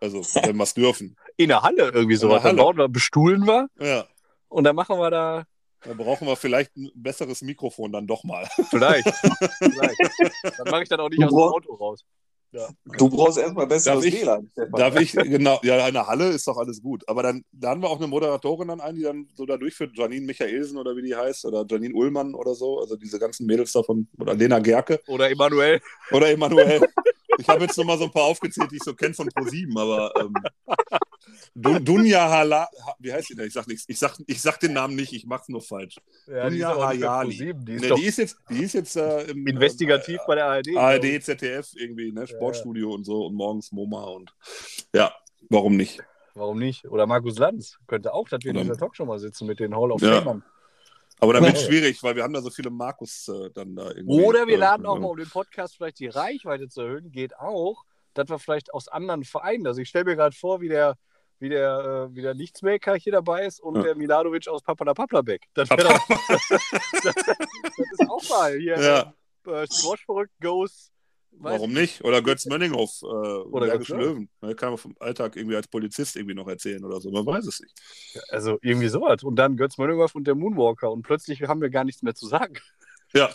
[0.00, 1.16] Also, wenn wir es dürfen.
[1.36, 4.06] in der Halle irgendwie der Dann bauen wir, bestuhlen wir Ja.
[4.48, 5.44] und dann machen wir da
[5.84, 8.46] Da brauchen wir vielleicht ein besseres Mikrofon dann doch mal.
[8.70, 9.06] vielleicht.
[9.58, 10.00] vielleicht.
[10.58, 12.04] Dann mache ich dann auch nicht Du aus dem Auto raus.
[12.98, 14.50] Du brauchst erstmal besseres Darf ich- WLAN.
[14.72, 17.08] Darf ich, genau, ja, in der Halle ist doch alles gut.
[17.08, 20.26] Aber dann laden wir auch eine Moderatorin dann ein, die dann so da durchführt, Janine
[20.26, 24.08] Michaelsen oder wie die heißt, oder Janine Ullmann oder so, also diese ganzen Mädels davon,
[24.18, 25.80] oder Lena Gerke Oder Emanuel.
[26.10, 26.80] oder Emanuel.
[27.38, 29.76] ich habe jetzt noch mal so ein paar aufgezählt, die ich so kenne von ProSieben,
[29.78, 30.34] aber ähm,
[31.54, 33.46] Dun Dunja Hala, ha- wie heißt die denn?
[33.46, 33.84] Ich sag nichts.
[33.88, 35.96] Ich sag, ich sag den Namen nicht, ich mach's nur falsch.
[36.26, 37.54] Ja, Dunja Hayali.
[37.54, 40.46] Die ist Ne, doch die ist jetzt, die ist jetzt äh, im investigativ bei der
[40.46, 40.68] ARD.
[40.68, 44.34] äh, ARD, ZDF irgendwie, ne, Sportstudio und so und morgens MoMA und
[44.94, 45.12] ja,
[45.48, 46.00] warum nicht?
[46.34, 46.84] Warum nicht?
[46.86, 49.90] Oder Markus Lanz könnte auch, dass wir in dieser Talkshow mal sitzen mit den Hall
[49.92, 50.18] of Ja.
[50.22, 50.44] Famern.
[51.22, 51.60] Aber dann wird Ja.
[51.60, 54.22] es schwierig, weil wir haben da so viele Markus äh, dann da irgendwie.
[54.24, 57.10] Oder wir äh, laden auch äh, mal, um den Podcast vielleicht die Reichweite zu erhöhen,
[57.12, 60.68] geht auch, dass wir vielleicht aus anderen Vereinen, also ich stelle mir gerade vor, wie
[60.68, 60.96] der,
[61.40, 63.82] wie der, äh, wie der Nichtsmaker hier dabei ist und Ja.
[63.82, 65.42] der Milanovic aus Papala Paplabek.
[65.54, 65.76] Das, doch-
[66.28, 66.48] das,
[67.02, 68.78] das ist auch mal hier.
[68.80, 69.14] Ja.
[69.46, 70.90] Äh, Squash verrückt Goes.
[71.32, 72.04] weiß Warum nicht?
[72.04, 74.28] Oder Götz Mönninghoff, äh, Oder Götz Löwen.
[74.42, 77.10] Ne, kann man vom Alltag irgendwie als Polizist irgendwie noch erzählen oder so.
[77.10, 77.74] Man weiß es nicht.
[78.28, 79.22] Also irgendwie sowas.
[79.22, 80.90] Und dann Götz Mönninghoff und der Moonwalker.
[80.92, 82.54] Und plötzlich haben wir gar nichts mehr zu sagen.
[83.12, 83.28] Ja,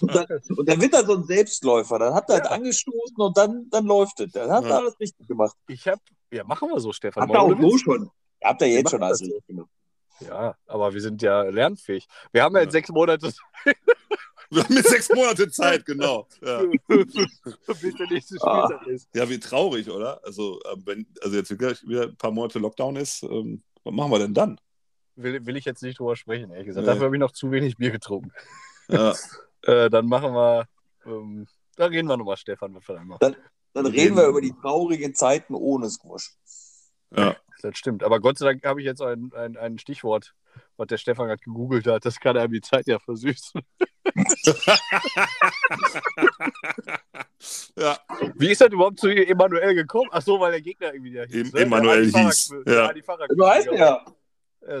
[0.00, 1.98] Und dann, und dann wird er so ein Selbstläufer.
[1.98, 2.42] Dann hat er Ja.
[2.44, 4.32] halt angestoßen und dann, dann läuft es.
[4.32, 4.70] Dann hat Ja.
[4.70, 5.54] er alles richtig gemacht.
[5.68, 6.00] Ich habe,
[6.30, 7.22] ja, machen wir so, Stefan.
[7.22, 8.10] Habt ihr auch so schon.
[8.42, 9.68] Habt ihr Wir jetzt schon alles richtig gemacht.
[10.20, 12.06] Ja, aber wir sind ja lernfähig.
[12.32, 12.78] Wir haben ja jetzt Ja.
[12.78, 13.30] sechs Monate,
[14.50, 16.26] wir haben jetzt sechs Monate Zeit, genau.
[16.42, 18.64] Ja, bis der nächste Ah.
[18.66, 19.08] Spieltag ist.
[19.14, 20.24] ja wie traurig, oder?
[20.24, 24.18] Also, äh, wenn also jetzt wieder ein paar Monate Lockdown ist, ähm, was machen wir
[24.20, 24.58] denn dann?
[25.16, 26.86] Will, will ich jetzt nicht drüber sprechen, ehrlich gesagt.
[26.86, 26.92] Nee.
[26.92, 28.32] Dafür habe ich noch zu wenig Bier getrunken.
[28.88, 29.14] Ja,
[29.62, 30.68] Äh, dann machen wir,
[31.06, 33.34] ähm, da reden wir nochmal, Stefan, was wir dann machen.
[33.72, 36.34] Dann reden wir über die traurigen Zeiten ohne Squash.
[37.16, 37.34] ja.
[37.62, 38.04] Das stimmt.
[38.04, 40.34] Aber Gott sei Dank habe ich jetzt ein, ein, ein Stichwort,
[40.76, 42.04] was der Stefan gerade gegoogelt hat.
[42.04, 43.60] Das kann einem die Zeit ja versüßen.
[47.76, 47.98] ja.
[48.34, 50.08] Wie ist das überhaupt zu Emanuel gekommen?
[50.12, 51.60] Ach so, weil der Gegner irgendwie da Em- ne?
[51.60, 53.48] Emanuel Der Adi hieß, der ja.
[53.50, 53.74] Heißt er.
[53.78, 54.04] Ja,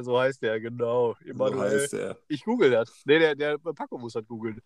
[0.02, 1.14] so heißt der, genau.
[1.22, 1.70] So Emanuel.
[1.80, 2.16] heißt er.
[2.28, 2.90] Ich google das.
[3.04, 4.60] Nee, der, der Paco muss das googeln.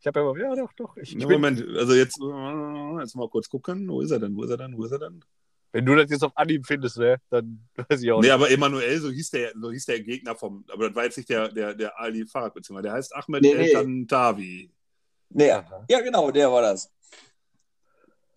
[0.00, 0.96] Ich habe ja mal, ja doch, doch.
[0.96, 3.88] Ich, ich Ne, bin, Moment, also jetzt, äh, jetzt mal kurz gucken.
[3.88, 4.34] Wo ist er denn?
[4.36, 4.76] Wo ist er denn?
[4.76, 5.24] Wo ist er denn?
[5.74, 8.32] wenn du das jetzt auf Anhieb findest, ne, dann weiß ich auch Nee, nicht.
[8.32, 11.30] aber Emanuel, so hieß der, so hieß der Gegner vom, aber das war jetzt nicht
[11.30, 13.68] der, der, der Ali Farag, beziehungsweise der heißt Ahmed Nee, nee.
[13.70, 14.70] Eltan Tavi.
[15.30, 15.86] Nee, Aha.
[15.88, 16.90] ja, genau, der war das.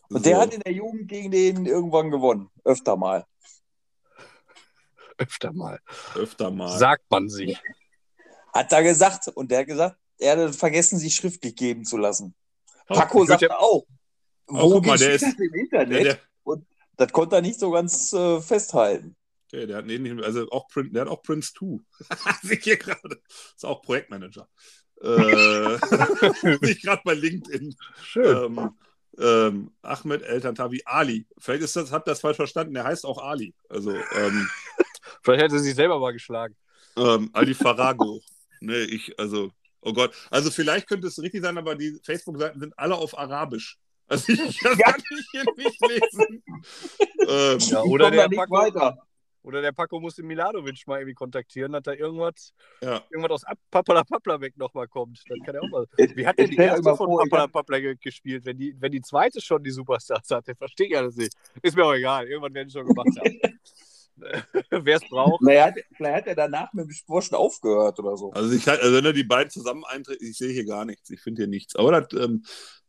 [0.10, 0.42] Und der So.
[0.44, 2.50] hat in der Jugend gegen den irgendwann gewonnen.
[2.64, 3.26] Öfter mal.
[5.18, 5.80] Öfter mal.
[6.16, 6.78] öfter mal.
[6.78, 7.58] Sagt man sich.
[8.54, 9.28] Hat er gesagt.
[9.30, 12.34] Und der hat gesagt, er hat vergessen, sich schriftlich geben zu lassen.
[12.90, 13.86] Oh, Paco würd sagte auch.
[14.48, 16.06] Oh, guck mal, der ist- das im der, Internet?
[16.06, 16.20] der,
[16.98, 19.16] Das konnte er nicht so ganz äh, festhalten.
[19.52, 21.80] der, der hat nee, nicht, also auch Prin, der hat auch Prince 2.
[22.44, 23.22] Sehe ich hier gerade.
[23.56, 24.48] Ist auch Projektmanager.
[25.02, 25.76] Äh,
[26.70, 27.76] ich gerade bei LinkedIn.
[28.04, 28.58] Schön.
[28.58, 28.78] Ähm,
[29.18, 31.26] ähm, Ahmed Eltan Tavi Ali.
[31.38, 32.74] Vielleicht ist das, habt ihr das falsch verstanden.
[32.76, 33.54] Der heißt auch Ali.
[33.70, 34.50] Also ähm,
[35.24, 36.56] Vielleicht hätte er sich selber mal geschlagen.
[36.98, 38.22] ähm, Ali Farago.
[38.62, 39.52] nee, ich, also,
[39.82, 40.14] oh Gott.
[40.32, 43.78] Also vielleicht könnte es richtig sein, aber die Facebook-Seiten sind alle auf Arabisch.
[44.08, 44.96] Also ich kann Ja.
[44.98, 46.44] ich hier nicht lesen.
[47.28, 48.98] ähm, Ja, oder der nicht Paco, weiter.
[49.42, 53.02] oder der Paco musste Milanovic mal irgendwie kontaktieren, dass da irgendwas, ja.
[53.10, 55.22] irgendwas aus Ab- Papala Papla weg nochmal kommt.
[55.28, 55.86] Das kann ja auch mal.
[56.16, 58.76] Wie hat denn die erste von vor, ich Papala hab- Papla ge- gespielt, wenn die,
[58.80, 60.48] wenn die zweite schon die Superstars hat?
[60.48, 61.34] Der verstehe ich alles nicht.
[61.64, 62.28] Ist mir auch egal.
[62.28, 63.40] Irgendwann werden sie schon gemacht haben.
[64.70, 65.42] Wer es braucht.
[65.44, 68.32] Vielleicht hat, vielleicht hat er danach mit dem Squashen aufgehört oder so.
[68.32, 71.10] Also, ich, also wenn er die beiden zusammen eintreten, ich sehe hier gar nichts.
[71.10, 71.76] Ich finde hier nichts.
[71.76, 72.44] Aber das, ähm,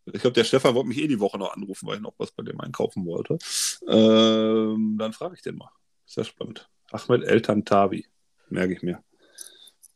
[0.07, 2.31] ich glaube, der Stefan wollte mich eh die Woche noch anrufen, weil ich noch was
[2.31, 3.39] bei dem einkaufen wollte.
[3.89, 5.71] Ähm, dann frage ich den mal.
[6.07, 6.71] Ist ja spannend.
[6.93, 8.07] Ahmed Eltan Tavi.
[8.49, 9.03] Merke ich mir.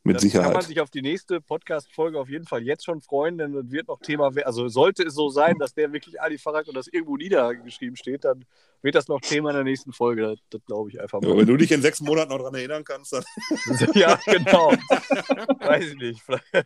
[0.03, 0.63] Mit Dann kann man Sicherheit.
[0.63, 3.99] sich auf die nächste Podcast-Folge auf jeden Fall jetzt schon freuen, denn das wird noch
[3.99, 7.95] Thema, also sollte es so sein, dass der wirklich Ali Farag und das irgendwo niedergeschrieben
[7.95, 8.43] steht, dann
[8.81, 10.23] wird das noch Thema in der nächsten Folge.
[10.23, 11.37] Das, das glaube ich einfach Ja, mal.
[11.37, 13.23] wenn du dich in sechs Monaten noch daran erinnern kannst, dann.
[13.93, 14.71] Ja, genau.
[15.59, 16.21] Weiß ich nicht.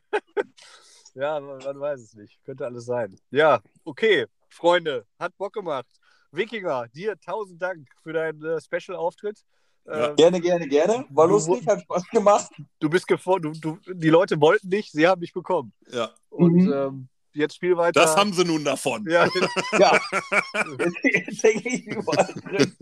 [1.17, 2.43] Ja, man, man weiß es nicht.
[2.43, 3.17] Könnte alles sein.
[3.31, 4.25] Ja, okay.
[4.49, 5.87] Freunde, hat Bock gemacht.
[6.31, 9.39] Wikinger, dir tausend Dank für deinen äh, Special-Auftritt.
[9.87, 10.09] Ja.
[10.09, 11.05] Ähm, Gerne, gerne, gerne.
[11.09, 12.51] War lustig, hat Spaß gemacht.
[12.79, 15.73] du bist gefo du, du, die Leute wollten dich, sie haben dich bekommen.
[15.91, 16.09] Ja.
[16.29, 16.73] Und Mhm.
[16.73, 17.99] ähm, jetzt spiel weiter.
[18.01, 19.05] Das haben sie nun davon.
[19.09, 19.27] ja,
[19.79, 19.99] Ja.
[21.03, 22.73] Jetzt denke ich überall drin.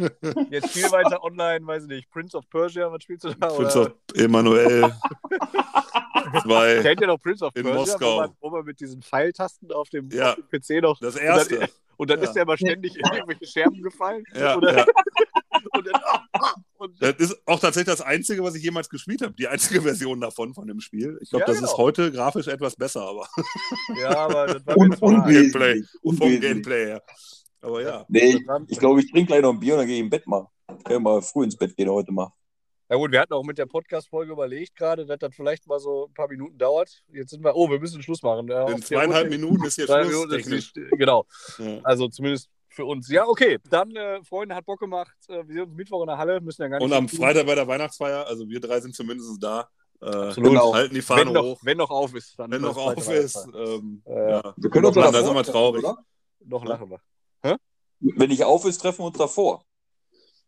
[0.49, 2.09] jetzt spiel weiter online, weiß ich nicht.
[2.11, 3.47] Prince of Persia, was spielst du da?
[3.47, 4.93] Prince Oder- of Emanuel
[6.43, 6.79] 2.
[6.81, 8.15] Kennt ihr noch Prince of In Persia, Moskau.
[8.15, 10.31] Wo, man, wo man mit diesen Pfeiltasten auf dem, Ja.
[10.31, 10.99] auf dem PC noch.
[10.99, 11.59] Das Und erste.
[11.59, 12.25] dann, und dann Ja.
[12.25, 14.23] ist der immer ständig in irgendwelche Scherben gefallen.
[14.33, 14.85] Ja, Oder, ja.
[15.73, 16.01] Und dann,
[16.72, 19.34] und, Das ist auch tatsächlich das Einzige, was ich jemals gespielt habe.
[19.34, 21.17] Die einzige Version davon, von dem Spiel.
[21.21, 21.77] Ich glaube, Ja, das ist genau.
[21.77, 23.27] heute grafisch etwas besser, aber
[23.99, 25.53] ja, aber das war Un unwesentlich.
[25.53, 25.84] Gameplay.
[26.17, 26.39] vom.
[26.41, 27.03] Gameplay her.
[27.61, 28.05] Aber ja.
[28.09, 30.27] Nee, ich glaube, ich trinke gleich noch ein Bier und dann gehe ich im Bett
[30.27, 30.47] mal.
[30.67, 32.29] Können wir mal früh ins Bett gehen heute mal.
[32.89, 36.07] Ja gut, wir hatten auch mit der Podcast-Folge überlegt gerade, dass das vielleicht mal so
[36.07, 37.01] ein paar Minuten dauert.
[37.11, 38.47] Jetzt sind wir, oh, wir müssen Schluss machen.
[38.49, 40.27] Ja, In zweieinhalb Minuten ist hier Zwei Schluss.
[40.27, 41.25] Minuten ist Genau,
[41.57, 41.79] Ja.
[41.84, 43.07] also zumindest für uns.
[43.09, 45.15] Ja, okay, dann, äh, Freunde, hat Bock gemacht.
[45.28, 46.86] Äh, wir sehen uns Mittwoch in der Halle, müssen ja gar nicht.
[46.86, 47.19] Und am tun.
[47.19, 49.69] Freitag bei der Weihnachtsfeier, also wir drei sind zumindest da.
[50.01, 50.49] Äh, Absolut.
[50.49, 50.74] Genau.
[50.74, 51.59] Halten die wenn Fahne noch, hoch.
[51.63, 52.38] wenn noch auf ist.
[52.38, 53.47] Dann Wenn noch das zweite auf ist.
[53.55, 54.53] Ähm, Äh, ja.
[54.57, 55.84] Wir können uns ja da davor sind wir traurig.
[55.84, 55.97] oder?
[56.45, 56.99] Noch lachen wir.
[58.05, 59.63] Wenn nicht auf ist, treffen wir uns davor.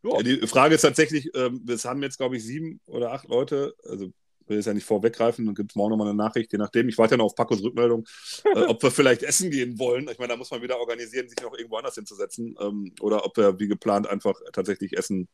[0.03, 0.21] Ja.
[0.21, 4.11] Die Frage ist tatsächlich, ähm, es haben jetzt, glaube ich, sieben oder acht Leute, also
[4.47, 6.87] will jetzt ja nicht vorweggreifen, dann gibt es morgen nochmal eine Nachricht, je nachdem.
[6.89, 8.05] Ich warte ja noch auf Pacos Rückmeldung,
[8.55, 10.07] äh, ob wir vielleicht essen gehen wollen.
[10.09, 12.55] Ich meine, da muss man wieder organisieren, sich noch irgendwo anders hinzusetzen.
[12.59, 15.27] Ähm, oder ob wir wie geplant einfach tatsächlich Essen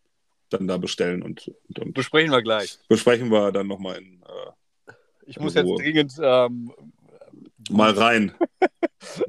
[0.50, 2.78] dann da bestellen und, und, und Besprechen wir gleich.
[2.90, 4.92] besprechen wir dann nochmal in äh,
[5.26, 5.82] Ich muss In jetzt Ruhe.
[5.82, 6.14] dringend.
[6.22, 6.74] Ähm,
[7.70, 8.34] mal rein.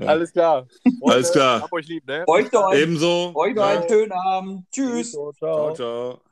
[0.01, 0.07] Ja.
[0.09, 0.67] Alles klar.
[1.03, 1.63] Alles klar.
[1.63, 2.25] Hab euch lieb, ne?
[2.27, 3.33] Euch einen, Ebenso.
[3.35, 4.67] euch noch einen schönen Abend.
[4.73, 5.13] Tschüss.
[5.13, 5.75] Ciao, ciao.
[5.75, 6.32] ciao.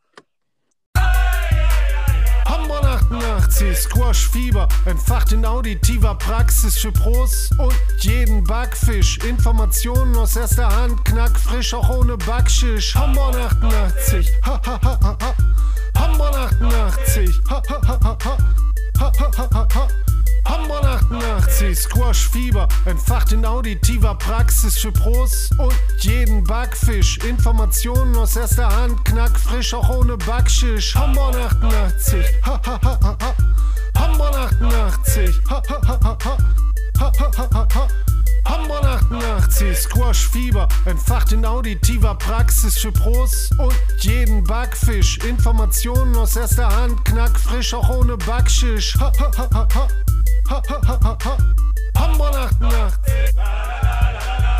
[3.10, 9.18] Hamburg 88, Squash Fieber, entfacht in auditiver Praxis für Pros und jeden Backfisch.
[9.18, 12.94] Informationen aus erster Hand, knackfrisch, auch ohne Backschisch.
[12.94, 15.34] Hamburg 88, ha ha ha ha ha.
[15.98, 18.36] Hamburg 88, ha ha ha ha ha.
[19.00, 19.88] Ha ha ha ha ha.
[20.44, 27.18] Hamburg 88, Squash Fieber, entfacht in auditiver Praxis für Pros und jeden Backfisch.
[27.18, 30.94] Informationen aus erster Hand, knackfrisch, auch ohne Backschisch.
[30.94, 33.34] Hamburg 88, ha ha ha ha ha.
[33.98, 36.36] Hamburg 88, ha ha ha ha ha.
[37.00, 37.88] Ha ha ha ha ha.
[38.44, 45.18] Hamburg 88, Squash Fieber, entfacht in auditiver Praxis für Pros und jeden Backfisch.
[45.18, 48.96] Informationen aus erster Hand, knackfrisch, auch ohne Backschisch.
[48.98, 49.88] Ha ha ha ha.
[50.50, 51.36] ha ha ha ha ha.
[51.94, 54.59] Hamburg 88.